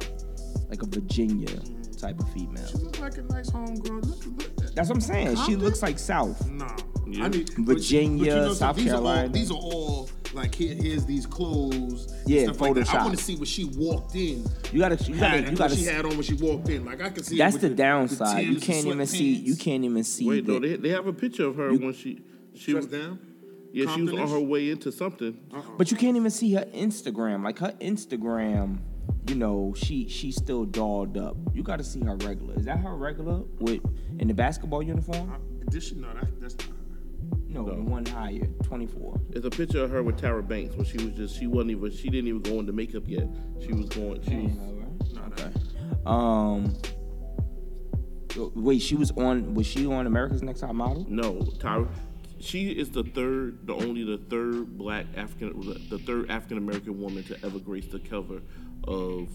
[0.70, 1.60] like a Virginia
[1.98, 2.66] type of female.
[2.68, 4.02] She look like a nice homegrown.
[4.02, 4.76] Look, look.
[4.76, 5.38] That's what I'm saying.
[5.46, 6.50] She looks like South.
[6.50, 6.68] No.
[7.08, 7.26] Yeah.
[7.26, 9.24] I need Virginia, South these Are Carolina.
[9.24, 12.14] all, these are all like here, here's these clothes.
[12.26, 12.94] Yeah, stuff like that.
[12.94, 14.46] I want to see what she walked in.
[14.72, 14.96] You gotta.
[15.04, 15.38] You gotta.
[15.42, 15.76] Had, You gotta.
[15.76, 16.86] she had on when she walked in.
[16.86, 17.38] Like I can see.
[17.38, 18.46] That's the the downside.
[18.46, 19.34] You can't the even see.
[19.34, 20.28] You can't even see.
[20.28, 22.22] Wait, the, no, they, they have a picture of her when she
[22.56, 23.20] she was down.
[23.74, 25.38] yeah she was on her way into something.
[25.78, 27.44] But you can't even see her Instagram.
[27.44, 28.80] Like her Instagram,
[29.28, 31.36] you know, she she's still dolled up.
[31.54, 32.56] You got to see her regular.
[32.56, 33.82] Is that her regular with
[34.20, 35.36] in the basketball uniform?
[35.70, 35.96] Did she?
[35.96, 36.81] No, that, that's not
[37.54, 37.60] her.
[37.60, 39.22] No, one higher, 24.
[39.32, 41.92] It's a picture of her with Tyra Banks when she was just she wasn't even
[41.92, 43.28] she didn't even go into makeup yet.
[43.62, 44.58] She was going she was
[45.34, 45.52] Okay.
[46.06, 46.76] Um.
[48.56, 49.54] Wait, she was on.
[49.54, 51.06] Was she on America's Next Top Model?
[51.10, 51.88] no Tara.
[52.40, 55.60] She is the third, the only the third black African,
[55.90, 58.42] the third African American woman to ever grace the cover
[58.86, 59.30] of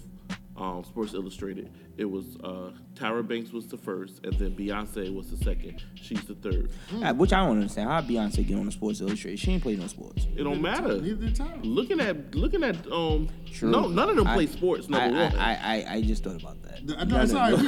[0.57, 1.71] um, Sports Illustrated.
[1.97, 5.83] It was uh, Tyra Banks was the first, and then Beyonce was the second.
[5.95, 6.71] She's the third.
[7.03, 7.88] Uh, which I don't understand.
[7.88, 9.38] How Beyonce get on the Sports Illustrated?
[9.38, 10.27] She ain't played no sports.
[10.37, 11.01] It don't matter.
[11.01, 11.59] Neither did Tyra.
[11.62, 13.71] Looking at looking at um, True.
[13.71, 14.87] no, none of them I- play sports.
[14.92, 15.37] I, Number one.
[15.37, 16.77] I, I, I, I just thought about that.
[16.99, 17.62] I know, sorry, we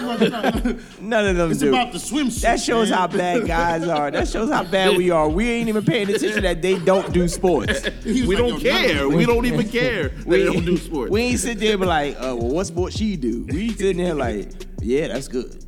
[1.00, 1.70] None of them It's do.
[1.70, 2.42] about the swimsuit.
[2.42, 2.98] That shows man.
[2.98, 4.10] how bad guys are.
[4.10, 5.28] That shows how bad we are.
[5.28, 7.88] We ain't even paying attention that they don't do sports.
[8.04, 9.08] We like, don't yo, none of care.
[9.08, 10.08] We don't even care.
[10.28, 11.10] They don't do sports.
[11.10, 13.44] We ain't sit there and be like, uh, well, what she do?
[13.50, 15.64] We sitting there like, yeah, that's good.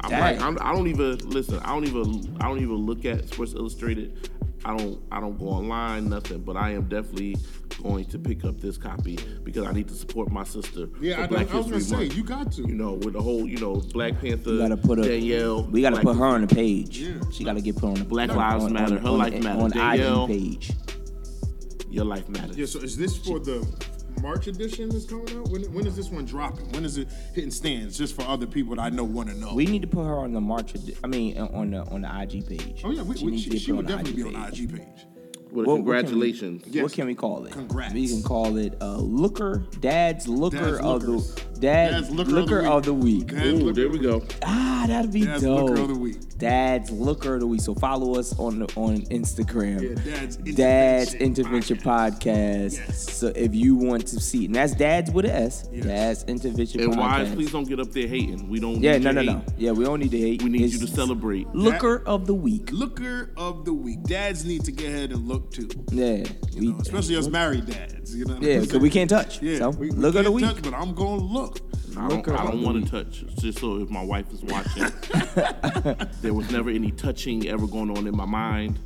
[0.00, 0.20] I'm Dang.
[0.20, 1.58] like, I'm, I don't even listen.
[1.60, 2.36] I don't even.
[2.40, 4.30] I don't even look at Sports Illustrated.
[4.64, 5.00] I don't.
[5.10, 6.40] I don't go online, nothing.
[6.42, 7.36] But I am definitely
[7.82, 10.88] going to pick up this copy because I need to support my sister.
[11.00, 12.16] Yeah, for I, Black don't- I was gonna say Month.
[12.16, 12.62] you got to.
[12.62, 15.64] You know, with the whole, you know, Black Panther, We gotta put a Danielle.
[15.64, 16.98] We gotta Black- put her on the page.
[16.98, 17.14] Yeah.
[17.32, 18.96] She gotta get put on the Black on- Lives on- Matter.
[18.96, 19.62] on- Her on- life matters.
[19.62, 20.24] on Danielle.
[20.24, 20.70] IG page.
[21.90, 22.56] Your life matters.
[22.56, 23.66] Yeah, so is this for the
[24.22, 25.48] March edition is coming out?
[25.50, 26.70] When, when is this one dropping?
[26.72, 27.96] When is it hitting stands?
[27.98, 29.54] Just for other people that I know want to know.
[29.54, 30.74] We need to put her on the March.
[30.74, 32.82] edi- I mean, uh, on the on the IG page.
[32.84, 35.06] oh yeah, we, we, she, she would definitely be on the IG page.
[35.56, 36.62] Well, What- what can we- congratulations.
[36.70, 36.82] Yes.
[36.82, 37.52] What can we call it?
[37.52, 37.94] Congrats.
[37.94, 41.34] We can call it uh, Looker, Dad's Looker Dad's of Lookers.
[41.34, 43.28] the Dad Dad's Looker, of the Week.
[43.28, 44.22] Dad's Ooh, Looker there we go.
[44.44, 45.70] Ah, that'd be Dad's dope.
[45.70, 46.16] Looker of the Week.
[46.38, 47.62] Dad's Looker of the Week.
[47.62, 49.80] So follow us on the, on Instagram.
[49.82, 52.76] Yeah, Dad's Dad's Intervention Intervention Podcast.
[52.76, 53.12] Yes.
[53.14, 55.68] So if you want to see, and that's Dad's with an S.
[55.72, 55.84] Yes.
[55.84, 56.96] Dad's Intervention And Podcast.
[56.98, 58.48] wives, please don't get up there hating.
[58.50, 58.80] We don't.
[58.82, 59.38] yeah, need no, your no, no.
[59.38, 59.48] hate.
[59.56, 60.42] Yeah, we don't need to hate.
[60.42, 61.48] We need It's you to celebrate.
[61.54, 62.70] Looker of the Week.
[62.72, 64.02] Looker of the week.
[64.04, 65.68] Dads need to get ahead and look too.
[65.90, 68.14] Yeah, You know, especially us married dads.
[68.14, 68.34] You know.
[68.34, 69.42] what I'm Yeah, because we can't touch.
[69.42, 70.44] Yeah, so we, we look of the can't week.
[70.44, 71.58] touch, but I'm gonna look.
[71.96, 73.24] I don't, I don't want to touch.
[73.38, 74.84] Just so if my wife is watching,
[76.20, 78.78] there was never any touching ever going on in my mind.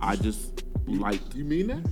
[0.00, 1.20] I just like.
[1.34, 1.90] You mean that?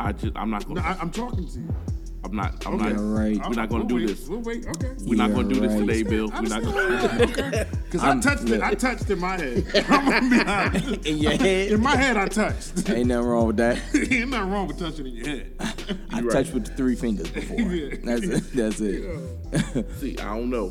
[0.00, 0.32] I just.
[0.36, 0.80] I'm not gonna.
[0.80, 1.74] I, I'm talking to you.
[2.22, 2.66] I'm not.
[2.66, 2.90] I'm Okay.
[2.90, 2.98] not.
[2.98, 3.36] All right.
[3.48, 4.28] We're not gonna We'll do wait, this.
[4.28, 4.66] We'll wait.
[4.66, 4.90] Okay.
[5.06, 6.30] We're not Yeah, gonna do this today, Bill.
[6.32, 7.22] I We're not gonna.
[7.24, 7.64] okay.
[7.84, 8.60] Because I touched it.
[8.62, 9.64] I touched in my head.
[9.88, 11.06] I'm gonna be honest.
[11.06, 11.72] In your head.
[11.72, 12.90] In my head, I touched.
[12.90, 13.78] Ain't nothing wrong with that.
[13.94, 15.52] Ain't nothing wrong with touching in your head.
[16.12, 16.30] I right.
[16.30, 17.58] touched with the three fingers before.
[17.58, 17.96] Yeah.
[18.04, 18.52] That's it.
[18.54, 19.86] That's it.
[19.98, 20.68] See, I don't know.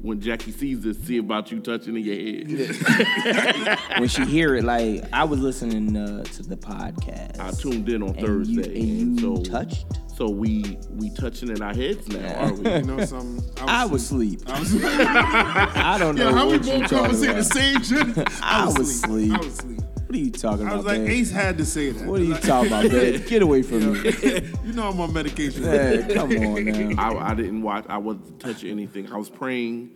[0.00, 3.78] When Jackie sees this, see about you touching in your head.
[3.98, 7.38] when she hear it, like I was listening uh, to the podcast.
[7.38, 9.86] I tuned in on and Thursday, You, and you so touched.
[10.16, 12.70] So we we touching in our heads now, are we?
[12.70, 13.44] You know some.
[13.60, 14.40] I was asleep.
[14.46, 14.74] I was.
[14.84, 18.28] I don't know yeah, how we what you both talking conversating the same shit?
[18.42, 19.32] I was asleep.
[19.34, 19.80] I was asleep.
[20.06, 20.76] What are you talking about?
[20.76, 21.10] I about, was like, man?
[21.10, 22.06] Ace had to say that.
[22.06, 23.22] What are you Like, talking about, man?
[23.26, 24.10] Get away from me.
[24.64, 25.64] you know I'm on medication.
[25.64, 27.02] Hey, come on now.
[27.02, 27.84] I, I didn't watch.
[27.88, 29.12] I wasn't touching anything.
[29.12, 29.90] I was praying,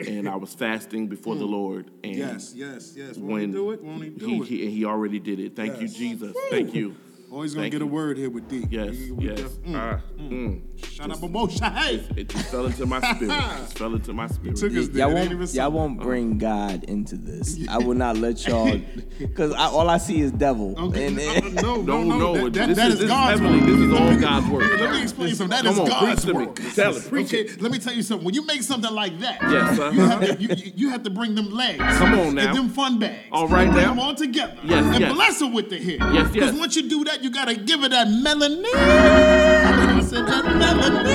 [0.00, 1.50] and I was fasting before the mm.
[1.50, 1.90] Lord.
[2.02, 3.16] And Yes, yes, yes.
[3.16, 3.84] Won't when he do it?
[3.84, 4.48] Won't he do he, it?
[4.48, 5.54] he, and he already did it.
[5.54, 5.94] Thank you, Yes.
[5.94, 6.36] Jesus.
[6.50, 6.96] Thank you.
[7.32, 8.66] Always gonna Thank get a word here with D.
[8.70, 9.38] Yes, We- we yes.
[9.40, 9.74] def- mm.
[9.74, 10.60] Ah, mm.
[10.84, 11.46] Shut up, Bobo.
[11.46, 12.04] Hey.
[12.14, 13.22] It just fell into my spirit.
[13.22, 14.56] It just fell into my spirit.
[14.58, 15.06] took us there.
[15.08, 17.58] Y'all won't, even y'all won't bring God into this.
[17.70, 18.78] I will not let y'all,
[19.18, 20.74] because all I see is devil.
[20.78, 21.06] Okay.
[21.06, 23.40] And, no, no, No, no, no, That, that, this that is- is this is God's
[23.40, 23.60] heavenly.
[23.60, 23.68] word.
[23.70, 24.80] This is all God's word.
[24.80, 25.48] Let me explain something.
[25.56, 26.46] That Come is on, preach God's to me.
[26.46, 26.56] word.
[26.74, 27.62] Tell it, preach okay, it.
[27.62, 28.26] let me tell you something.
[28.26, 29.90] When you make something like that, Yes, sir.
[29.92, 31.78] you, have to, you, you- you have to bring them legs.
[31.78, 32.48] Come on now.
[32.50, 33.24] And them fun bags.
[33.32, 33.88] All right bring now.
[33.90, 34.58] them all together.
[34.64, 35.12] Yes, and yes.
[35.14, 35.98] bless them with the hit.
[36.00, 36.32] Yes, yes.
[36.32, 38.64] Because once you do that, you gotta give her that melanin.
[38.74, 41.06] I said that melanin.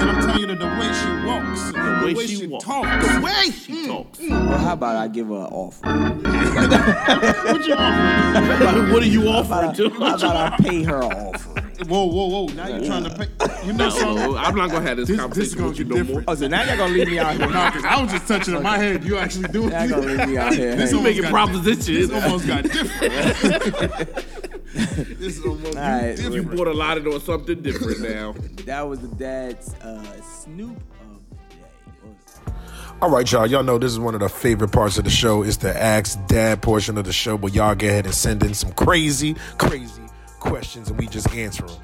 [0.00, 3.14] And I'm telling you that the way she walks, the way, she, walks, talks.
[3.14, 4.18] the way she mm, talks.
[4.18, 4.48] Mm.
[4.48, 5.86] well, how about I give her an offer?
[7.48, 8.92] What you offering?
[8.92, 9.86] what are you offering to?
[9.86, 11.60] I, how about I pay her an offer?
[11.86, 12.46] Whoa, whoa, whoa!
[12.54, 13.28] Now you're trying to pay.
[13.66, 14.16] You know something?
[14.32, 16.04] No, I'm not gonna have this, This- this conversation is gonna with you no more.
[16.04, 16.24] different.
[16.28, 17.46] Oh, so now y'all gonna leave me out here?
[17.48, 19.04] No, because I was just touching in my head.
[19.04, 20.74] You actually doing Y'all gonna leave me out here?
[20.76, 20.96] This Hey.
[20.96, 21.86] almost making propositions.
[21.86, 24.24] This almost got different.
[24.74, 26.34] this is almost All right, different.
[26.34, 28.34] You brought a lot into something different now.
[28.68, 32.52] That was the dad's uh, Snoop of the day.
[33.00, 33.46] All right, y'all.
[33.46, 35.42] Y'all know this is one of the favorite parts of the show.
[35.42, 38.52] It's the Ask Dad portion of the show, where y'all get ahead and send in
[38.52, 40.02] some crazy, crazy
[40.38, 41.76] questions, and we just answer them.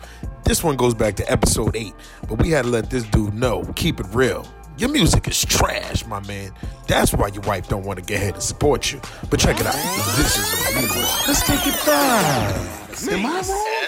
[0.45, 1.95] This one goes back to episode eight,
[2.29, 3.65] but we had to let this dude know.
[3.77, 4.47] Keep it real.
[4.77, 6.53] Your music is trash, my man.
[6.89, 9.01] That's why your wife don't want to get ahead and support you.
[9.31, 9.75] But check it out.
[10.17, 11.09] This is a rewind.
[11.29, 12.57] Let's take it back.
[13.13, 13.81] Am I wrong?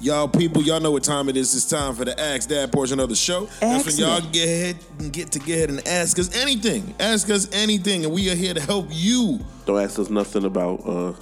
[0.00, 1.54] Y'all people, y'all know what time it is.
[1.54, 3.46] It's time for the Ask Dad portion of the show.
[3.60, 4.32] That's when y'all Excellent.
[4.34, 6.94] get ahead and get to get ahead and ask us anything.
[7.00, 9.40] Ask us anything, and we are here to help you.
[9.64, 11.12] Don't ask us nothing about uh,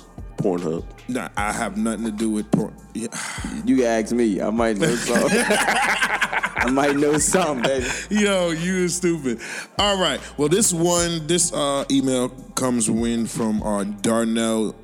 [0.43, 0.85] Pornhub.
[1.09, 2.75] Nah, I have nothing to do with porn.
[2.95, 3.09] Yeah.
[3.65, 4.41] You can ask me.
[4.41, 5.45] I might know something.
[6.63, 7.87] I might know something, baby.
[8.11, 9.41] Yo, you stupid.
[9.79, 10.21] All right.
[10.37, 14.75] Well, this one, this uh, email comes in from uh, Darnell,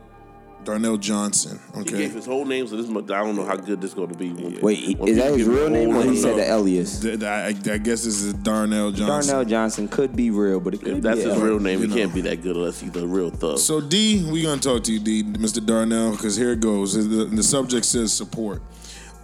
[0.69, 1.59] Darnell Johnson.
[1.75, 1.97] He Okay.
[1.97, 4.11] gave his whole name, so this is, I don't know how good this is going
[4.11, 4.29] to be.
[4.29, 6.45] When, Wait, when is that his real name or he said name.
[6.45, 7.01] the alias?
[7.01, 9.33] Th- I, I guess this is Darnell Johnson.
[9.33, 11.89] Darnell Johnson could be real, but it could If be that's his real name, you
[11.89, 11.97] he know.
[12.03, 13.59] can't be that good unless he's a real thug.
[13.59, 15.65] So D, we gonna talk to you, D, Mr.
[15.65, 16.93] Darnell, because here it goes.
[16.95, 18.61] The, the subject says support.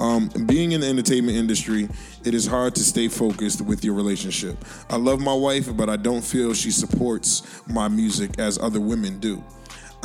[0.01, 1.89] Um, being in the entertainment industry,
[2.25, 4.57] it is hard to stay focused with your relationship.
[4.89, 9.21] I love my wife, but I don't feel she supports my music as other women
[9.21, 9.45] do.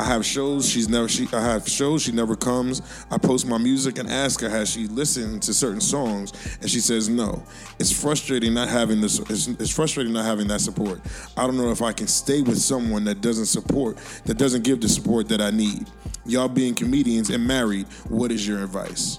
[0.00, 2.80] I have shows she's never she I have shows she never comes.
[3.10, 6.32] I post my music and ask her has she listened to certain songs
[6.62, 7.42] and she says no.
[7.78, 11.02] It's frustrating not having this it's, it's frustrating not having that support.
[11.36, 14.80] I don't know if I can stay with someone that doesn't support that doesn't give
[14.80, 15.86] the support that I need.
[16.24, 19.18] Y'all being comedians and married, what is your advice?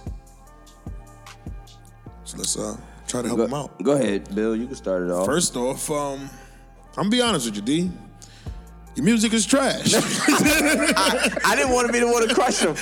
[2.23, 2.75] So let's uh
[3.07, 3.83] try to help him out.
[3.83, 4.55] Go ahead, Bill.
[4.55, 5.27] You can start it off.
[5.27, 6.27] First off, um
[6.97, 7.91] I'm gonna be honest with you, D.
[8.95, 9.93] Your music is trash.
[9.95, 12.75] I didn't want to be the one to crush him.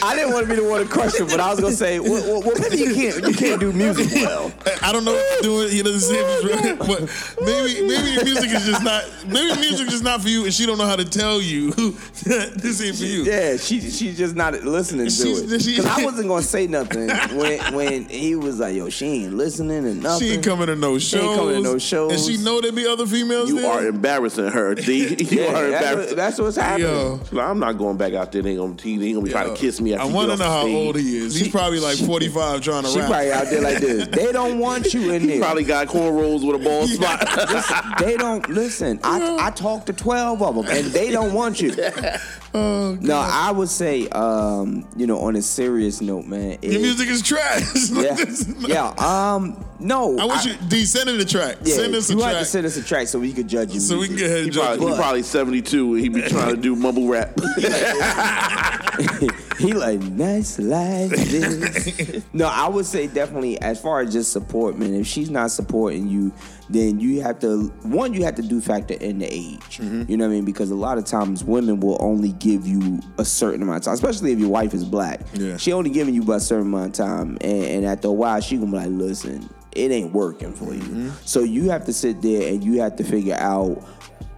[0.00, 1.98] I didn't want to be the one to crush him, but I was gonna say,
[1.98, 3.26] well, well, well maybe you can't.
[3.26, 4.52] You can't do music well.
[4.80, 5.70] I don't know what you're doing.
[5.72, 6.78] He doesn't say if it's right,
[7.36, 9.04] but maybe maybe your music is just not.
[9.26, 12.52] Maybe music is not for you, and she don't know how to tell you that
[12.56, 13.24] this ain't for you.
[13.24, 15.66] Yeah, she she's just not listening to She's- it.
[15.66, 19.84] Because I wasn't gonna say nothing when when he was like, "Yo, she ain't listening
[19.84, 21.24] and nothing." She ain't coming to no She shows.
[21.24, 22.12] ain't coming to no shows.
[22.12, 23.70] And she know there be other females you there.
[23.72, 25.16] are embarrassing her, D.
[25.18, 26.88] You Yeah, are that's, what, that's what's happening.
[26.88, 28.42] Yo, She's like, I'm not going back out there.
[28.42, 29.94] They ain't gonna, he ain't gonna be trying to kiss me.
[29.94, 30.74] After I want to know how stage.
[30.86, 31.34] old he is.
[31.34, 33.08] He's She- probably like 45 trying to She rap.
[33.08, 34.08] probably out there like this.
[34.16, 35.34] They don't want you in there.
[35.36, 37.98] He probably got cornrows with a bald spot.
[37.98, 39.00] they don't listen.
[39.04, 41.74] I, I talked to twelve of them, and they don't want you.
[42.54, 46.58] Oh, no, I would say, um, you know, on a serious note, man.
[46.62, 47.90] Your music is trash.
[47.90, 48.16] yeah,
[48.60, 48.88] yeah.
[49.34, 50.16] Um, no.
[50.18, 51.58] I want you, D, send him the track.
[51.62, 52.40] Yeah, send us a you have track.
[52.40, 53.80] to send us a track so we could judge you.
[53.80, 56.22] so we can get ahead he and judge probably, he probably 72 and he be
[56.22, 57.38] trying to do mumble rap.
[59.58, 62.24] he like nice like this.
[62.32, 64.94] no, I would say definitely as far as just support, man.
[64.94, 66.32] If she's not supporting you,
[66.68, 69.78] then you have to one you have to do factor in the age.
[69.78, 70.10] Mm-hmm.
[70.10, 70.44] You know what I mean?
[70.44, 73.94] Because a lot of times women will only give you a certain amount of time,
[73.94, 75.20] especially if your wife is black.
[75.34, 75.56] Yeah.
[75.56, 78.40] She only giving you about a certain amount of time, and, and after a while
[78.40, 80.80] she gonna be like, listen, it ain't working for you.
[80.80, 81.10] Mm-hmm.
[81.24, 83.82] So you have to sit there and you have to figure out.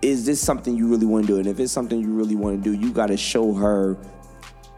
[0.01, 1.39] Is this something you really want to do?
[1.41, 3.99] And if it's something you really want to do, you got to show her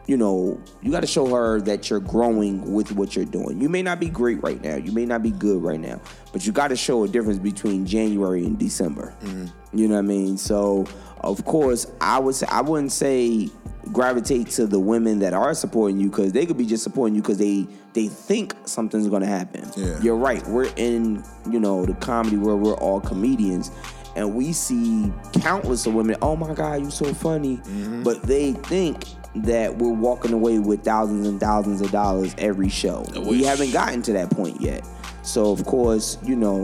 [0.07, 3.61] you know, you got to show her that you're growing with what you're doing.
[3.61, 4.75] You may not be great right now.
[4.75, 7.85] You may not be good right now, but you got to show a difference between
[7.85, 9.13] January and December.
[9.21, 9.77] Mm-hmm.
[9.77, 10.37] You know what I mean?
[10.37, 10.85] So,
[11.21, 13.49] of course, I would say I wouldn't say
[13.91, 17.21] gravitate to the women that are supporting you because they could be just supporting you
[17.21, 19.69] because they they think something's going to happen.
[19.75, 19.99] Yeah.
[20.01, 20.45] You're right.
[20.47, 23.71] We're in you know the comedy where we're all comedians.
[24.13, 25.09] And we see
[25.39, 27.57] countless of women, oh my God, you're so funny.
[27.57, 28.03] Mm-hmm.
[28.03, 33.05] But they think that we're walking away with thousands and thousands of dollars every show.
[33.25, 34.85] We haven't gotten to that point yet.
[35.23, 36.63] So of course, you know,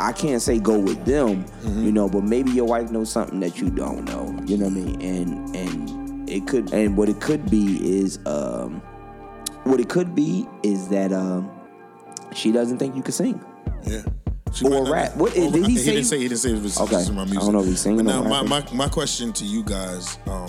[0.00, 3.60] I can't say go with them, you know, but maybe your wife knows something that
[3.60, 4.36] you don't know.
[4.46, 5.00] You know what I mean?
[5.02, 8.80] And and it could and what it could be is um
[9.64, 11.50] what it could be is that um
[12.34, 13.44] she doesn't think you can sing.
[13.84, 14.02] Yeah.
[14.52, 15.14] She Or rap.
[15.16, 17.08] What- did he he say- didn't say he didn't say it was Okay.
[17.12, 19.62] my I don't know if he's singing But now my, my my question to you
[19.62, 20.48] guys, um,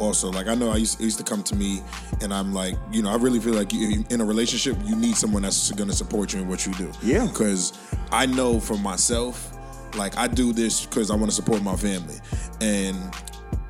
[0.00, 1.82] also like I know I used, used to come to me,
[2.20, 5.16] and I'm like, you know, I really feel like you, in a relationship you need
[5.16, 6.90] someone that's going to support you in what you do.
[7.02, 7.26] Yeah.
[7.26, 7.72] Because
[8.10, 9.56] I know for myself,
[9.96, 12.16] like I do this because I want to support my family,
[12.60, 12.96] and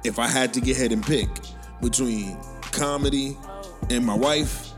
[0.05, 1.29] if I had to get ahead and pick
[1.83, 2.37] between
[2.73, 3.37] comedy
[3.91, 4.73] and my wife,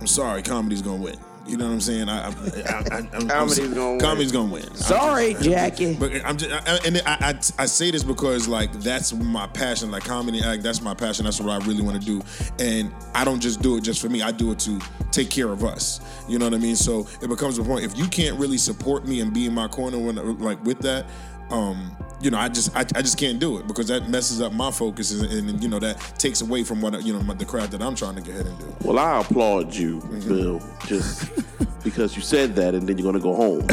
[0.00, 1.18] I'm sorry, comedy's gonna win.
[1.48, 2.08] You know what I'm saying?
[2.10, 4.28] I, I, I, I, I'm, Comedy's I'm, gonna win.
[4.28, 4.64] Gonna win.
[4.68, 5.94] I'm Sorry, just- Jackie.
[5.94, 9.90] But I'm just, I, and I, I, I say this because like that's my passion,
[9.90, 10.62] like comedy act.
[10.62, 11.24] That's my passion.
[11.24, 12.20] That's what I really want to do.
[12.58, 14.20] And I don't just do it just for me.
[14.20, 14.78] I do it to
[15.10, 16.00] take care of us.
[16.28, 16.76] You know what I mean?
[16.76, 17.82] So it becomes a point.
[17.84, 21.06] If you can't really support me and be in my corner when like with that,
[21.50, 24.52] um, you know, I just I, I just can't do it because that messes up
[24.52, 27.44] my focus and, and you know that takes away from what you know my, the
[27.44, 28.76] craft that I'm trying to get ahead and do.
[28.82, 31.30] Well, I applaud you, Bill, just
[31.84, 33.66] because you said that and then you're going to go home.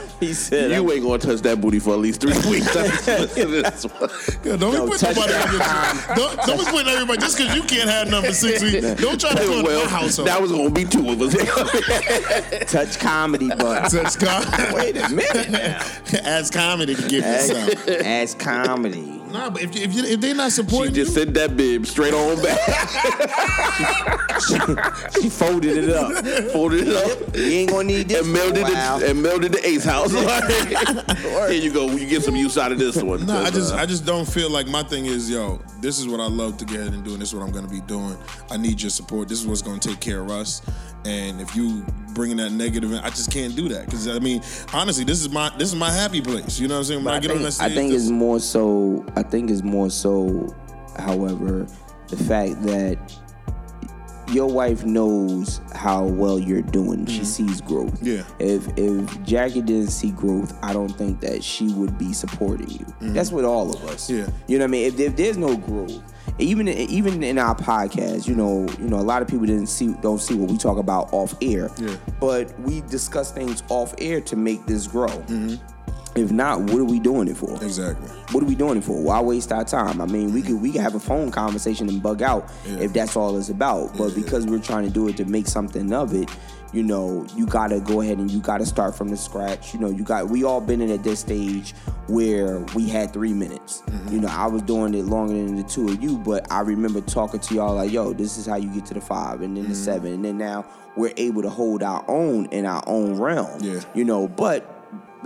[0.20, 2.72] He said, you ain't gonna touch that booty for at least three weeks.
[2.72, 4.10] That's- that's what-
[4.44, 5.52] Yeah, don't No, be putting touch nobody that on
[6.08, 8.82] your don't, don't be putting everybody just because you can't have number six weeks.
[9.00, 10.28] Don't try to put well, my household.
[10.28, 12.70] that was gonna be two of us.
[12.72, 15.80] touch comedy, but Such com- wait a minute now.
[16.24, 17.56] Ask comedy to give you some.
[17.56, 19.20] As, as comedy.
[19.32, 21.86] Nah, but if, if, you, if they're not supporting she just you, sent that bib
[21.86, 22.58] straight on back,
[25.20, 26.24] She folded it up.
[26.52, 29.52] folded it up, You ain't gonna need this and melded for a it and melded
[29.52, 30.12] the Ace house.
[31.50, 31.88] Here you go.
[31.90, 33.26] You get some use out of this one.
[33.26, 35.60] No, I just Uh, I just don't feel like my thing is yo.
[35.80, 37.52] This is what I love to get ahead and do, and this is what I'm
[37.52, 38.16] going to be doing.
[38.50, 39.28] I need your support.
[39.28, 40.62] This is what's going to take care of us.
[41.04, 41.84] And if you
[42.16, 45.30] bringing that negative, in, I just can't do that because I mean, honestly, this is
[45.30, 46.58] my this is my happy place.
[46.58, 47.04] You know what I'm saying?
[47.04, 49.04] When I, I get think, on that stage, I think it's more so.
[49.14, 50.52] I think it's more so.
[50.96, 51.66] However,
[52.08, 52.98] the fact that
[54.28, 58.02] your wife knows how well you're doing, she sees growth.
[58.02, 58.24] Yeah.
[58.38, 62.86] If if Jackie didn't see growth, I don't think that she would be supporting you.
[63.00, 64.10] That's with all of us.
[64.10, 64.28] Yeah.
[64.46, 64.86] You know what I mean?
[64.86, 66.02] If, if there's no growth,
[66.38, 69.94] even even in our podcast, you know, you know, a lot of people didn't see
[70.00, 71.70] don't see what we talk about off air.
[71.78, 71.96] Yeah.
[72.20, 75.08] But we discuss things off air to make this grow.
[75.08, 75.54] Mm-hmm.
[76.18, 77.52] If not, what are we doing it for?
[77.62, 78.08] exactly.
[78.32, 79.00] What are we doing it for?
[79.00, 80.00] Why waste our time?
[80.00, 82.78] I mean, we could we could have a phone conversation and bug out Yeah.
[82.78, 83.96] if that's all it's about.
[83.96, 86.28] But because we're trying to do it to make something of it,
[86.72, 89.72] you know, you gotta go ahead and you gotta start from the scratch.
[89.72, 91.72] You know, you got we all been in at this stage
[92.08, 93.82] where we had three minutes.
[93.86, 94.14] Mm-hmm.
[94.14, 97.00] You know, I was doing it longer than the two of you, but I remember
[97.00, 99.64] talking to y'all like, yo, this is how you get to the five and then
[99.64, 99.84] the mm-hmm.
[99.84, 100.12] seven.
[100.14, 103.60] And then now we're able to hold our own in our own realm.
[103.62, 103.80] Yeah.
[103.94, 104.75] You know, but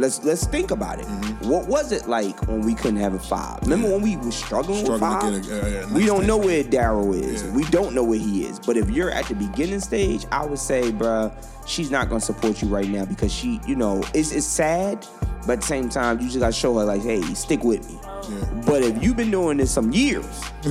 [0.01, 1.05] let's let's think about it.
[1.47, 3.61] What was it like when we couldn't have a five?
[3.63, 5.63] Remember when we were struggling, Struggling with five?
[5.63, 7.43] a- uh, yeah, we don't know where Daryl is.
[7.43, 7.51] Yeah.
[7.53, 8.59] We don't know where he is.
[8.61, 11.33] But if you're at the beginning stage, I would say, bruh,
[11.67, 15.07] she's not gonna support you right now because she, you know, it's it's sad,
[15.47, 17.99] but at the same time, you just gotta show her like, hey, stick with me.
[18.03, 18.63] Yeah.
[18.67, 20.25] But if you've been doing this some years,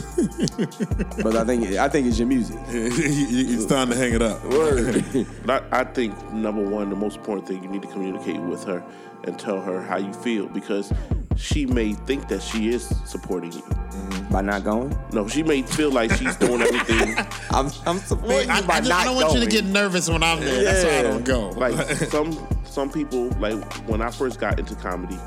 [1.23, 2.58] but I think I think it's your music.
[2.69, 4.39] it's time to hang it up.
[5.45, 8.63] But I, I think number one, the most important thing you need to communicate with
[8.65, 8.84] her
[9.23, 10.93] and tell her how you feel because
[11.36, 13.62] she may think that she is supporting you.
[13.62, 14.34] Mm-hmm.
[14.34, 17.17] By not going, No, she may feel like she's doing everything.
[17.49, 19.65] I'm I'm supporting I, you by I just, not I don't want you to get
[19.65, 20.63] nervous when I'm there.
[20.63, 21.49] That's why I don't go.
[21.49, 21.73] Like
[22.10, 22.32] some
[22.69, 25.17] some people, like when I first got into comedy,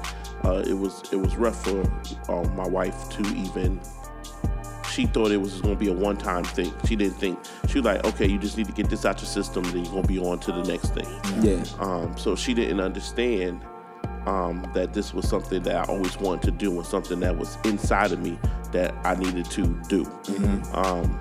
[0.44, 1.81] uh, it was it was rough for
[2.28, 3.81] uh, my wife to even.
[4.90, 6.72] She thought it was going to be a one time thing.
[6.87, 9.28] She didn't think she was like, okay, you just need to get this out your
[9.28, 11.09] system, then you're going to be on to the next thing.
[11.42, 11.64] yeah.
[11.78, 13.64] Um, so she didn't understand
[14.26, 17.57] um, that this was something that I always wanted to do and something that was
[17.64, 18.38] inside of me
[18.72, 20.05] that I needed to do.
[20.74, 21.18] Um,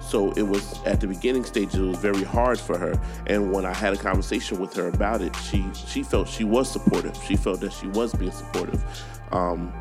[0.00, 1.74] so it was at the beginning stages.
[1.76, 5.22] It was very hard for her, and when I had a conversation with her about
[5.22, 7.16] it, she she felt she was supportive.
[7.26, 8.84] She felt that she was being supportive.
[9.32, 9.72] Um,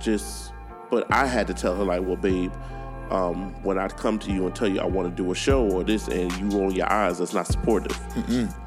[0.00, 0.52] just,
[0.90, 2.52] but I had to tell her like, well, babe.
[3.10, 5.66] Um, when I come to you and tell you I want to do a show
[5.70, 7.98] or this, and you roll your eyes, that's not supportive.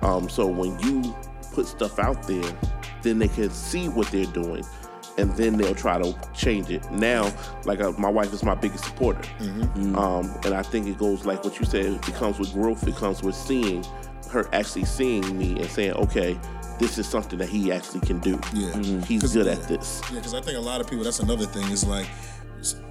[0.01, 1.15] Um, so when you
[1.53, 2.51] put stuff out there,
[3.03, 4.65] then they can see what they're doing,
[5.21, 6.89] and then they'll try to change it.
[6.91, 7.33] Now,
[7.65, 9.21] like uh, my wife is my biggest supporter,
[9.95, 11.85] um, and I think it goes like what you said.
[11.85, 12.85] It comes with growth.
[12.87, 13.85] It comes with seeing
[14.31, 16.39] her actually seeing me and saying, okay,
[16.79, 18.39] this is something that he actually can do.
[18.53, 18.75] Yeah.
[19.03, 19.51] He's 'Cause- good yeah.
[19.53, 20.01] at this.
[20.09, 22.07] Yeah, because I think a lot of people, that's another thing, is like,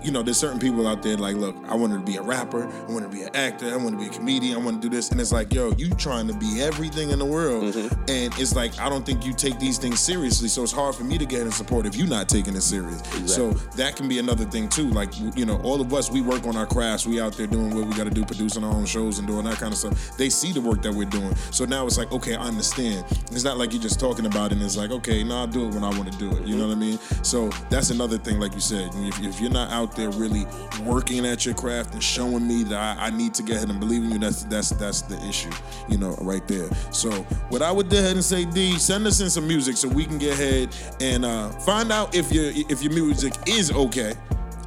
[0.03, 2.67] you know, there's certain people out there like, look, I want to be a rapper,
[2.67, 4.89] I want to be an actor, I want to be a comedian, I want to
[4.89, 5.11] do this.
[5.11, 7.75] And it's like, yo, you trying to be everything in the world.
[7.75, 8.01] Mm-hmm.
[8.09, 10.49] And it's like, I don't think you take these things seriously.
[10.49, 13.03] So it's hard for me to get in support if you're not taking it serious.
[13.27, 14.91] So that can be another thing too.
[14.91, 17.07] Like, you know, all of us, we work on our crafts.
[17.07, 19.45] We out there doing what we got to do, producing our own shows and doing
[19.45, 20.17] that kind of stuff.
[20.17, 21.35] They see the work that we're doing.
[21.51, 23.05] So now it's like, okay, I understand.
[23.31, 25.69] It's not like you're just talking about it and it's like, okay, no, I'll do
[25.69, 26.47] it when I want to do it.
[26.47, 26.99] You know what I mean?
[27.23, 30.47] So that's another thing, like you said, if, if you're not out there really
[30.85, 33.81] working at your craft and showing me that I, I need to get ahead and
[33.81, 35.51] believe in you, that's that's that's the issue,
[35.89, 36.69] you know, right there.
[36.91, 37.11] So
[37.51, 40.05] what I would go ahead and say, D, send us in some music so we
[40.05, 44.15] can get ahead and uh, find out if your if your music is okay.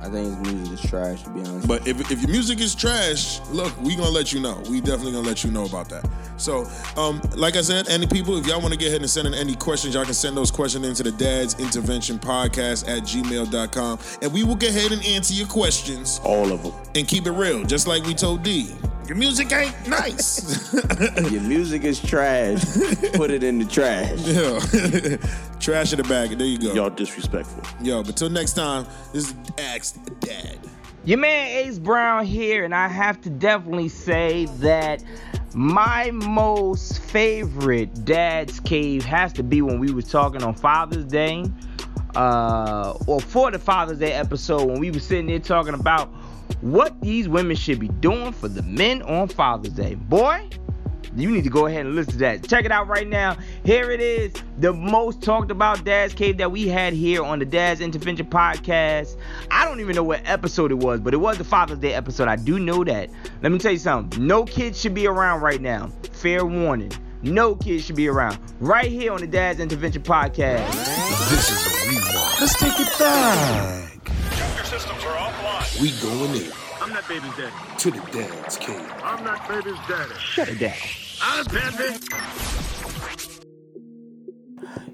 [0.03, 1.67] I think his music is trash to be honest.
[1.67, 4.61] But if, if your music is trash, look, we gonna let you know.
[4.69, 6.07] We definitely gonna let you know about that.
[6.35, 9.27] So, um, like I said, any people, if y'all want to get ahead and send
[9.27, 13.99] in any questions, y'all can send those questions into the Dad's Intervention Podcast at gmail.com.
[14.21, 16.73] And we will get ahead and answer your questions All of them.
[16.95, 18.75] and keep it real, just like we told D.
[19.07, 20.73] Your music ain't nice.
[21.31, 22.63] Your music is trash.
[23.13, 24.17] Put it in the trash.
[24.25, 24.59] Yo.
[25.59, 26.37] Trash in the bag.
[26.37, 26.73] There you go.
[26.73, 27.63] Y'all disrespectful.
[27.81, 30.57] Yo, but till next time, this is Ask Dad.
[31.05, 35.03] Your man Ace Brown here, and I have to definitely say that
[35.53, 41.45] My most favorite dad's cave has to be when we was talking on Father's Day,
[42.15, 46.09] uh, or for the Father's Day episode when we was sitting there talking about
[46.61, 49.95] what these women should be doing for the men on Father's Day.
[49.95, 50.49] Boy,
[51.15, 52.47] you need to go ahead and listen to that.
[52.47, 53.37] Check it out right now.
[53.63, 57.45] Here it is, the most talked about Dad's Cave that we had here on the
[57.45, 59.17] Dad's Intervention podcast.
[59.51, 62.27] I don't even know what episode it was, but it was the Father's Day episode.
[62.27, 63.09] I do know that.
[63.41, 64.25] Let me tell you something.
[64.25, 65.91] No kids should be around right now.
[66.13, 66.91] Fair warning.
[67.23, 68.37] No kids should be around.
[68.59, 70.69] Right here on the Dad's Intervention podcast.
[71.29, 72.41] This is a rewind.
[72.41, 73.91] Let's take it back.
[74.57, 75.81] Your systems are offline.
[75.81, 76.51] We going in
[76.81, 77.53] I'm not baby's daddy.
[77.77, 78.91] to the dad's cave.
[79.01, 80.13] I'm not baby's daddy.
[80.19, 80.73] Shut it down.
[81.21, 82.52] I'm baby.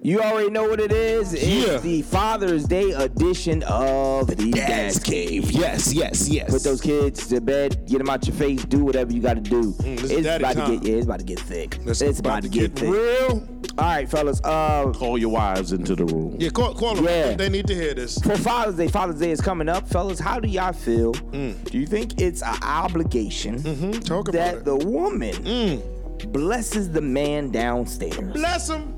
[0.02, 1.34] You already know what it is.
[1.34, 1.78] It's Yeah.
[1.80, 5.52] the Father's Day edition of the Dad's Cave.
[5.52, 6.50] Yes, yes, yes.
[6.50, 9.42] Put those kids to bed, get them out your face, do whatever you got to
[9.42, 9.74] do.
[9.74, 11.80] Mm, it's daddy about to get yeah, it's about to get thick.
[11.86, 12.90] It's it's about, to get, thick.
[12.90, 13.46] real.
[13.78, 14.40] All right, fellas.
[14.42, 16.38] Uh, Call your wives into the room.
[16.40, 17.04] Yeah, call, call them.
[17.04, 17.36] Yeah.
[17.36, 18.18] They need to hear this.
[18.20, 20.18] for Father's Day, Father's Day is coming up, fellas.
[20.20, 21.14] How do y'all feel?
[21.14, 21.62] Mm.
[21.70, 23.92] Do you think it's an obligation Mm-hmm.
[24.00, 24.64] Talk about that it.
[24.64, 24.80] Mm.
[24.80, 25.84] the woman
[26.32, 28.32] blesses the man downstairs?
[28.34, 28.96] Bless him.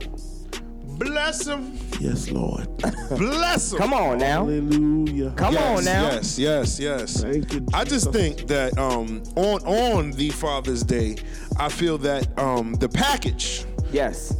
[1.03, 1.77] Bless him.
[1.99, 2.67] Yes, Lord.
[3.09, 3.79] Bless him.
[3.79, 4.45] Come on now.
[4.45, 5.31] Hallelujah.
[5.31, 6.03] Come yes, on now.
[6.11, 7.21] Yes, yes, yes.
[7.21, 11.17] Thank you, I just think that um, on on the Father's Day,
[11.57, 14.35] I feel that um, the package Yes.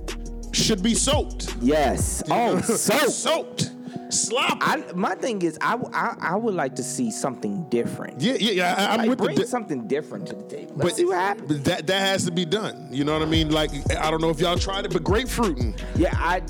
[0.54, 1.56] should be soaked.
[1.62, 2.24] Yes.
[2.30, 3.71] Oh, so soaked.
[4.12, 4.58] Sloppy.
[4.62, 5.78] I, my thing is, I
[6.22, 8.20] I would like to see something different.
[8.22, 8.76] yeah, yeah, yeah.
[8.78, 9.42] I, I'm Like, with the.
[9.42, 10.74] di- something different to the table.
[10.76, 11.48] but Let's see what happens.
[11.48, 12.88] but that that has to be done.
[12.92, 13.50] You know what I mean?
[13.52, 15.76] Like I don't know if y'all tried it, but grapefruiting.
[15.96, 16.42] Yeah, I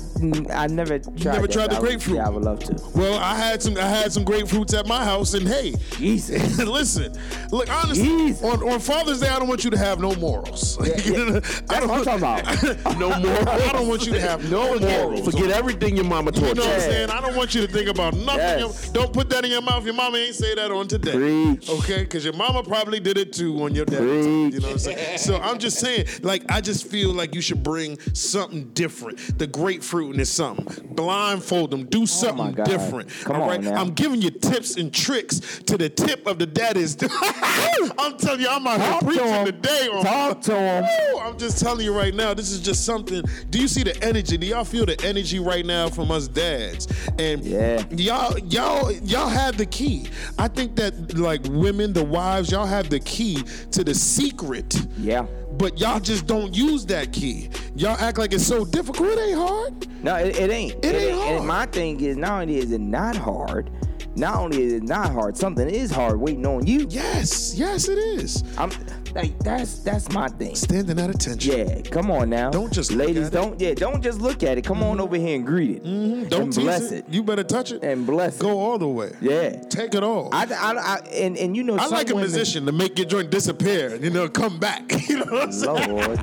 [0.52, 1.24] I never tried.
[1.24, 2.16] never that, tried the but I would- grapefruit?
[2.16, 2.76] Yeah, I would love to.
[2.94, 6.58] Well, I had some I had some grapefruits at my house, and hey, Jesus.
[6.66, 7.12] listen,
[7.50, 8.42] look honestly, Jesus.
[8.42, 10.78] on, on Father's Day, I don't want you to have no morals.
[10.80, 10.92] yeah.
[11.02, 12.98] I That's don't what I'm talking about.
[12.98, 13.48] No more.
[13.48, 15.24] I don't want you to have no morals.
[15.24, 17.10] Forget everything your mama taught You know what I'm saying?
[17.10, 18.40] I don't want you to think about nothing.
[18.40, 18.88] Yes.
[18.90, 19.84] Don't put that in your mouth.
[19.84, 21.12] Your mama ain't say that on today.
[21.12, 21.68] Preach.
[21.68, 22.02] Okay?
[22.02, 24.02] Because your mama probably did it too on your dad.
[24.02, 25.18] You know what I'm saying?
[25.18, 29.38] So I'm just saying, like, I just feel like you should bring something different.
[29.38, 30.94] The grapefruit is something.
[30.94, 31.84] Blindfold them.
[31.86, 33.10] Do oh something Oh different.
[33.22, 33.74] Come all on right?
[33.74, 36.96] I'm giving you tips and tricks to the tip of the daddies.
[37.98, 39.88] I'm telling you, I'm out here Talk preaching today.
[39.92, 40.84] On, Talk to him.
[40.84, 41.20] Woo!
[41.20, 43.24] I'm just telling you right now, this is just something.
[43.50, 44.36] Do you see the energy?
[44.36, 46.88] Do y'all feel the energy right now from us dads?
[47.18, 47.84] And Yeah.
[47.90, 50.08] y'all, y'all, y'all have the key.
[50.38, 54.74] I think that like women, the wives, y'all have the key to the secret.
[54.98, 55.26] Yeah.
[55.52, 57.50] But y'all just don't use that key.
[57.74, 59.10] Y'all act like it's so difficult.
[59.10, 60.04] It ain't hard.
[60.04, 60.84] No, it, it ain't.
[60.84, 61.36] It ain't hard.
[61.36, 63.70] And my thing is, not only is it not hard,
[64.16, 66.86] not only is it not hard, something is hard waiting on you.
[66.88, 68.44] Yes, yes, it is.
[68.56, 68.70] I'm
[69.14, 70.54] like that's that's my thing.
[70.54, 71.58] Standing at attention.
[71.58, 72.50] Yeah, come on now.
[72.50, 73.26] Don't just look ladies.
[73.28, 74.64] at don't yeah, don't just look at it.
[74.64, 75.02] Come on mm-hmm.
[75.02, 75.84] over here and greet it.
[75.84, 76.28] Mm-hmm.
[76.28, 77.06] Don't and bless it.
[77.06, 77.12] it.
[77.12, 78.52] You better touch it and bless Go it.
[78.52, 79.12] Go all the way.
[79.20, 79.62] Yeah.
[79.68, 80.30] Take it all.
[80.32, 83.06] I, I, I and and you know I like a women, musician to make your
[83.06, 84.90] joint disappear, and you know, come back.
[85.12, 85.90] You know what I'm saying?
[85.90, 86.18] Lord,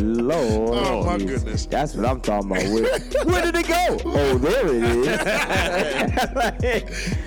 [0.00, 0.78] Lord.
[0.78, 1.66] Oh, my goodness.
[1.66, 2.64] That's what I'm talking about.
[2.64, 3.98] Where, where did it go?
[4.04, 5.06] Oh, there it is.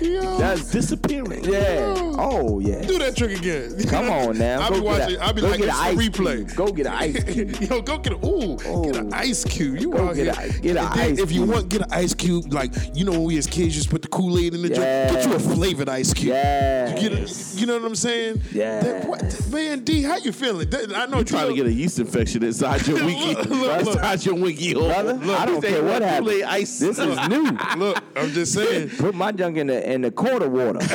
[0.08, 1.44] Yo, That's Disappearing.
[1.44, 1.94] yeah.
[2.18, 2.80] Oh yeah.
[2.82, 3.76] do that trick again.
[3.88, 4.60] Come on now.
[4.62, 5.20] I'll be watching.
[5.20, 6.36] I'll be go like, get it's a replay.
[6.46, 6.54] cube.
[6.56, 7.50] Go get an ice cube.
[7.60, 9.16] Yo, go get a ooh, get an oh.
[9.16, 9.80] ice cube.
[9.80, 10.50] You Go out get here.
[10.56, 12.52] a- get a And then ice If you want, get an ice cube.
[12.52, 14.68] Like you know when we as kids used to put the Kool Aid in the
[14.68, 14.80] drink.
[14.80, 16.28] Get you a flavored ice cube.
[16.28, 17.02] Yes.
[17.02, 18.40] You, get a, you know what I'm saying?
[18.52, 18.84] Yes.
[18.84, 20.68] That- what- man, D, how you feeling?
[20.70, 23.34] That- I know You're trying to get a yeast infection inside your winky.
[23.34, 23.96] Look, look, look.
[23.96, 24.88] inside your winky hole.
[24.88, 26.78] Brother, Look, I don't care what want Ice.
[26.78, 27.58] This is new.
[27.76, 28.90] Look, I'm just saying.
[28.90, 30.78] Put my junk in the in the quarter water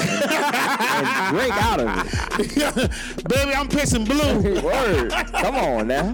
[1.05, 3.27] and, and drink out of it.
[3.29, 4.61] Baby, I'm pissing blue.
[4.61, 5.11] Word.
[5.11, 6.13] Come on now.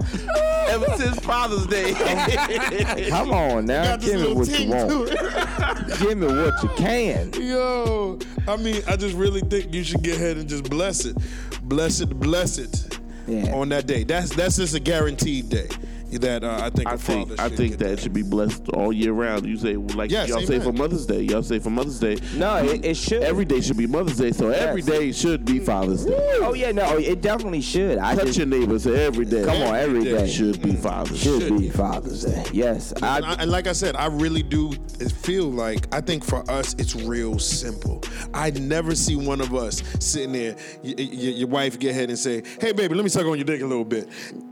[0.69, 1.93] Ever since Father's Day.
[3.09, 3.95] Come on now.
[3.97, 5.99] Give me what you want.
[5.99, 7.31] Give me what you can.
[7.33, 11.15] Yo, I mean, I just really think you should get ahead and just bless it,
[11.63, 13.53] bless it, bless it Yeah.
[13.53, 14.03] on that day.
[14.03, 15.67] That's that's just a guaranteed day
[16.11, 18.23] that uh, I think I a think father I think get that it should be
[18.23, 19.45] blessed all year round.
[19.45, 21.21] You say like Yes, y'all say for Mother's Day.
[21.21, 22.17] Y'all say for Mother's Day.
[22.35, 23.23] No, it, it should.
[23.23, 24.89] Every day should be Mother's Day, so every Yes.
[24.89, 26.15] day should be Father's Day.
[26.41, 27.97] Oh yeah, no, it definitely should.
[27.97, 29.43] I Touch just your neighbors every day.
[29.43, 30.17] come on every Every day.
[30.25, 30.27] day.
[30.31, 31.39] Should be Father's Day.
[31.39, 32.43] Should be Father's Day.
[32.53, 34.71] Yes, And, I, I, and like I said, I really do
[35.21, 38.01] feel like I think for us it's real simple.
[38.33, 42.17] I never see one of us sitting there, y- y- your wife get ahead and
[42.19, 44.07] say, "Hey, baby, let me suck on your dick a little bit."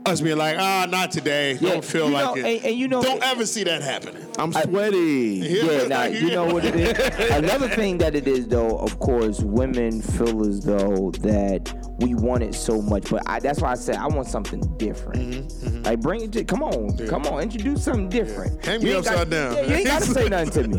[0.06, 2.44] Us being like, "Ah, not today." Hey, Yeah, don't feel like know, it.
[2.56, 4.22] and- and you know- don't ever see that happening.
[4.38, 5.38] I'm sweaty.
[5.42, 7.30] Yeah, now you know what it is.
[7.30, 12.42] Another thing that it is, though, of course, women feel as though that we want
[12.42, 15.48] it so much, but I, that's why I said I want something different.
[15.48, 18.62] Mm-hmm, Like, bring it to, come on, come on, introduce something different.
[18.64, 19.54] Hang me You ain't upside got- down.
[19.54, 20.76] Yeah, you ain't gotta say nothing to me.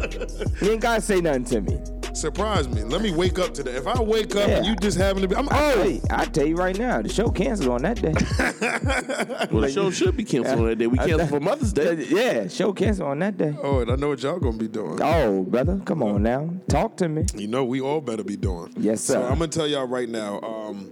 [0.62, 1.80] You ain't gotta say nothing to me.
[2.18, 2.84] Surprise me.
[2.84, 3.76] Let me wake up to that.
[3.76, 4.58] If I wake up Yeah.
[4.58, 6.78] and you just happen to be, I'm I oh, tell you, I tell you right
[6.78, 8.14] now, the show canceled on that day.
[9.52, 10.88] Well, the show should be canceled on that day.
[10.88, 12.06] We canceled for Mother's Day.
[12.10, 13.56] Yeah, show canceled on that day.
[13.62, 15.00] oh, and I know what y'all gonna be doing.
[15.02, 17.26] Oh, brother, come on now, talk to me.
[17.36, 18.74] You know, we all better be doing.
[18.78, 19.22] Yes, So sir.
[19.24, 20.42] I'm gonna tell y'all right now.
[20.42, 20.92] Um,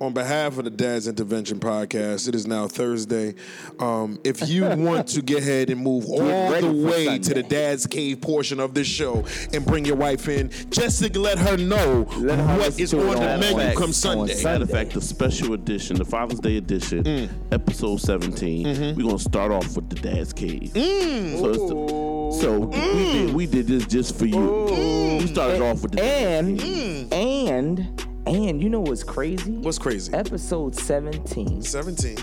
[0.00, 3.34] on behalf of the Dad's Intervention Podcast, it is now Thursday.
[3.80, 6.18] Um, if you want to get ahead and move all
[6.50, 10.28] the for way to the Dad's Cave portion of this show and bring your wife
[10.28, 13.56] in, just to let her know Let her what listen is to on the menu
[13.58, 13.78] Facts.
[13.78, 14.34] come Sunday.
[14.34, 14.44] Sunday.
[14.44, 17.28] Matter of fact, the special edition, the Father's Day edition, Mm.
[17.52, 18.66] episode 17.
[18.66, 18.96] Mm-hmm.
[19.00, 20.70] We're gonna start off with the Dad's Cave.
[20.74, 21.38] Mm.
[21.40, 22.08] So, it's the-
[22.42, 25.18] so we did we did this just for you.
[25.20, 27.12] We started off with the Dad's And Cave.
[27.12, 29.52] and and you know what's crazy?
[29.52, 30.12] What's crazy?
[30.12, 32.16] Episode 17 17.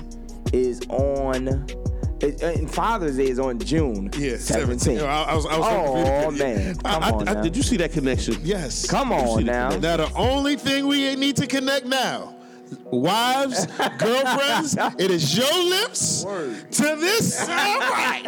[0.53, 1.47] is on.
[1.47, 4.79] Uh, and Father's Day is on June Yeah, 17.
[4.79, 4.99] 17.
[4.99, 7.43] I, I was, I was Oh man, come I- on.
[7.43, 8.35] Did you see that connection?
[8.41, 8.89] Yes.
[8.89, 9.69] Come on now.
[9.69, 12.33] Now the only thing we need to connect now,
[12.85, 13.65] wives,
[13.97, 18.23] girlfriends, it is your lips to this sound right.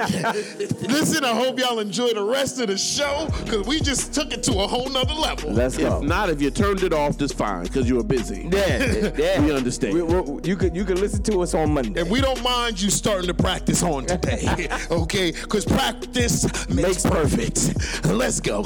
[0.81, 4.43] Listen, I hope y'all enjoy the rest of the show because we just took it
[4.43, 5.51] to a whole nother level.
[5.51, 5.97] Let's go.
[5.97, 8.49] If not, if you turned it off, that's fine because you were busy.
[8.51, 9.41] yeah, yeah.
[9.41, 9.93] We understand.
[9.95, 11.99] We- we- you could you could listen to us on Monday.
[12.01, 15.31] and we don't mind you starting to practice on today, okay?
[15.31, 18.05] Because practice makes perfect.
[18.05, 18.63] Let's go.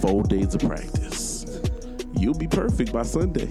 [0.00, 1.46] Four days of practice.
[2.18, 3.48] You'll be perfect by Sunday.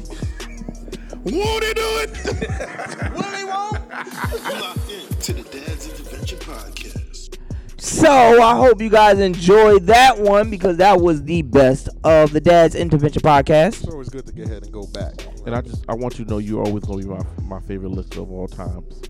[1.25, 2.11] Won't he do it?
[3.15, 3.89] Will he won't?
[3.89, 7.39] Locked in to the Dad's Intervention Podcast.
[7.77, 12.39] So I hope you guys enjoyed that one because that was the best of the
[12.39, 13.83] Dad's Intervention podcast.
[13.83, 15.13] It's always good to get ahead and go back.
[15.47, 17.89] And I just I want you to know you're always gonna be my my favorite
[17.89, 19.01] listener of all times.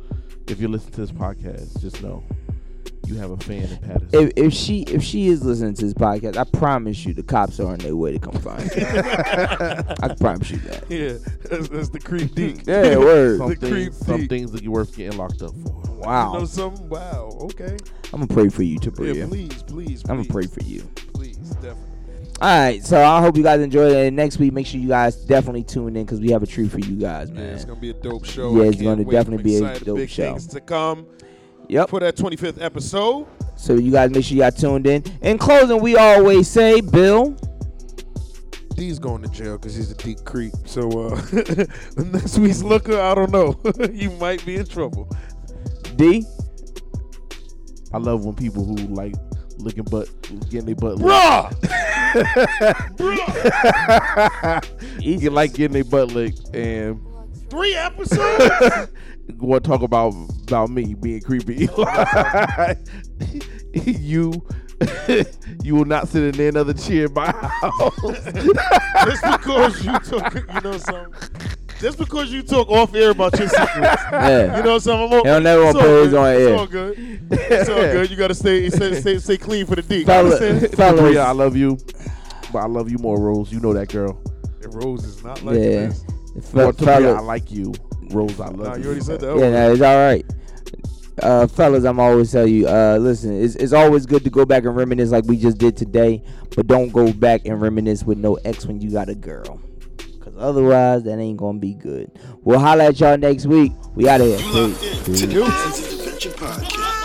[0.47, 2.23] If you listen to this podcast, just know
[3.07, 4.09] you have a fan in Patterson.
[4.13, 7.59] If, if she if she is listening to this podcast, I promise you the cops
[7.59, 8.85] are on their way to come find you.
[8.85, 10.83] I promise you that.
[10.89, 11.17] Yeah,
[11.49, 12.59] that's, that's the creep deep.
[12.65, 13.37] Yeah, word.
[13.39, 14.29] some the creep things, some deep.
[14.29, 15.71] things that you're worth getting locked up for.
[15.97, 16.27] Wow.
[16.27, 16.45] You know Wow.
[16.45, 16.89] something?
[16.89, 17.37] Wow.
[17.43, 17.77] Okay.
[18.13, 19.27] I'm gonna pray for you, Yeah, Tabria.
[19.27, 20.81] please, please, I'm gonna pray for you.
[21.13, 21.81] Please, definitely.
[22.41, 24.07] All right, so I hope you guys enjoyed it.
[24.07, 26.69] And next week, make sure you guys definitely tune in because we have a treat
[26.69, 28.53] for you guys, Yeah, it's gonna be a dope show.
[28.57, 29.09] Yeah, it's gonna wait.
[29.11, 30.31] definitely I'm be a dope Big show.
[30.33, 31.07] things to come
[31.69, 31.89] Yep.
[31.89, 33.27] for that 25th episode.
[33.55, 35.03] So you guys make sure y'all tuned in.
[35.21, 37.37] In closing, we always say, Bill.
[38.75, 40.53] D's going to jail because he's a deep creep.
[40.65, 41.21] So uh,
[41.97, 43.57] next week's looker, I don't know.
[43.93, 45.09] you might be in trouble.
[45.95, 46.25] D.
[47.93, 49.15] I love when people who like
[49.57, 50.09] looking butt
[50.49, 51.65] getting their butt licked.
[54.99, 56.99] You like getting their butt licked and
[57.49, 58.89] Three episodes.
[59.37, 60.13] want to talk about
[60.47, 61.67] about me being creepy.
[63.73, 64.45] you
[65.63, 67.93] you will not sit in any other chair in my house.
[69.05, 71.13] Just because you talk, you know something.
[71.79, 74.01] Just because you talk off air about your secrets.
[74.11, 74.57] Yeah.
[74.57, 75.19] You know something.
[75.19, 76.17] I'm He'll never it's all put his good.
[76.17, 77.21] on It's all good.
[77.31, 78.09] It's all good.
[78.09, 80.03] You gotta stay, stay, stay, stay clean for the D.
[80.05, 80.71] Fella- Understand?
[80.75, 81.17] fellas.
[81.17, 81.77] I love you,
[82.51, 83.51] but I love you more, Rose.
[83.51, 84.21] You know that girl.
[84.63, 85.87] And Rose is not like Yeah.
[85.87, 86.03] this.
[86.53, 87.73] Or Fe- to me, I like you,
[88.11, 88.39] Rose.
[88.39, 88.81] I love Nah, you.
[88.83, 89.37] you already said that.
[89.37, 90.25] Yeah, no, it's all right.
[91.21, 94.65] Uh, fellas, I'm always tell you, uh, listen, it's, it's always good to go back
[94.65, 96.21] and reminisce like we just did today,
[96.57, 99.61] but don't go back and reminisce with no ex when you got a girl.
[100.19, 102.11] Cause otherwise, that ain't gonna be good.
[102.41, 103.71] We'll holla at y'all next week.
[103.93, 104.39] We out of here.
[104.39, 105.81] You locked
[106.25, 107.04] Peace.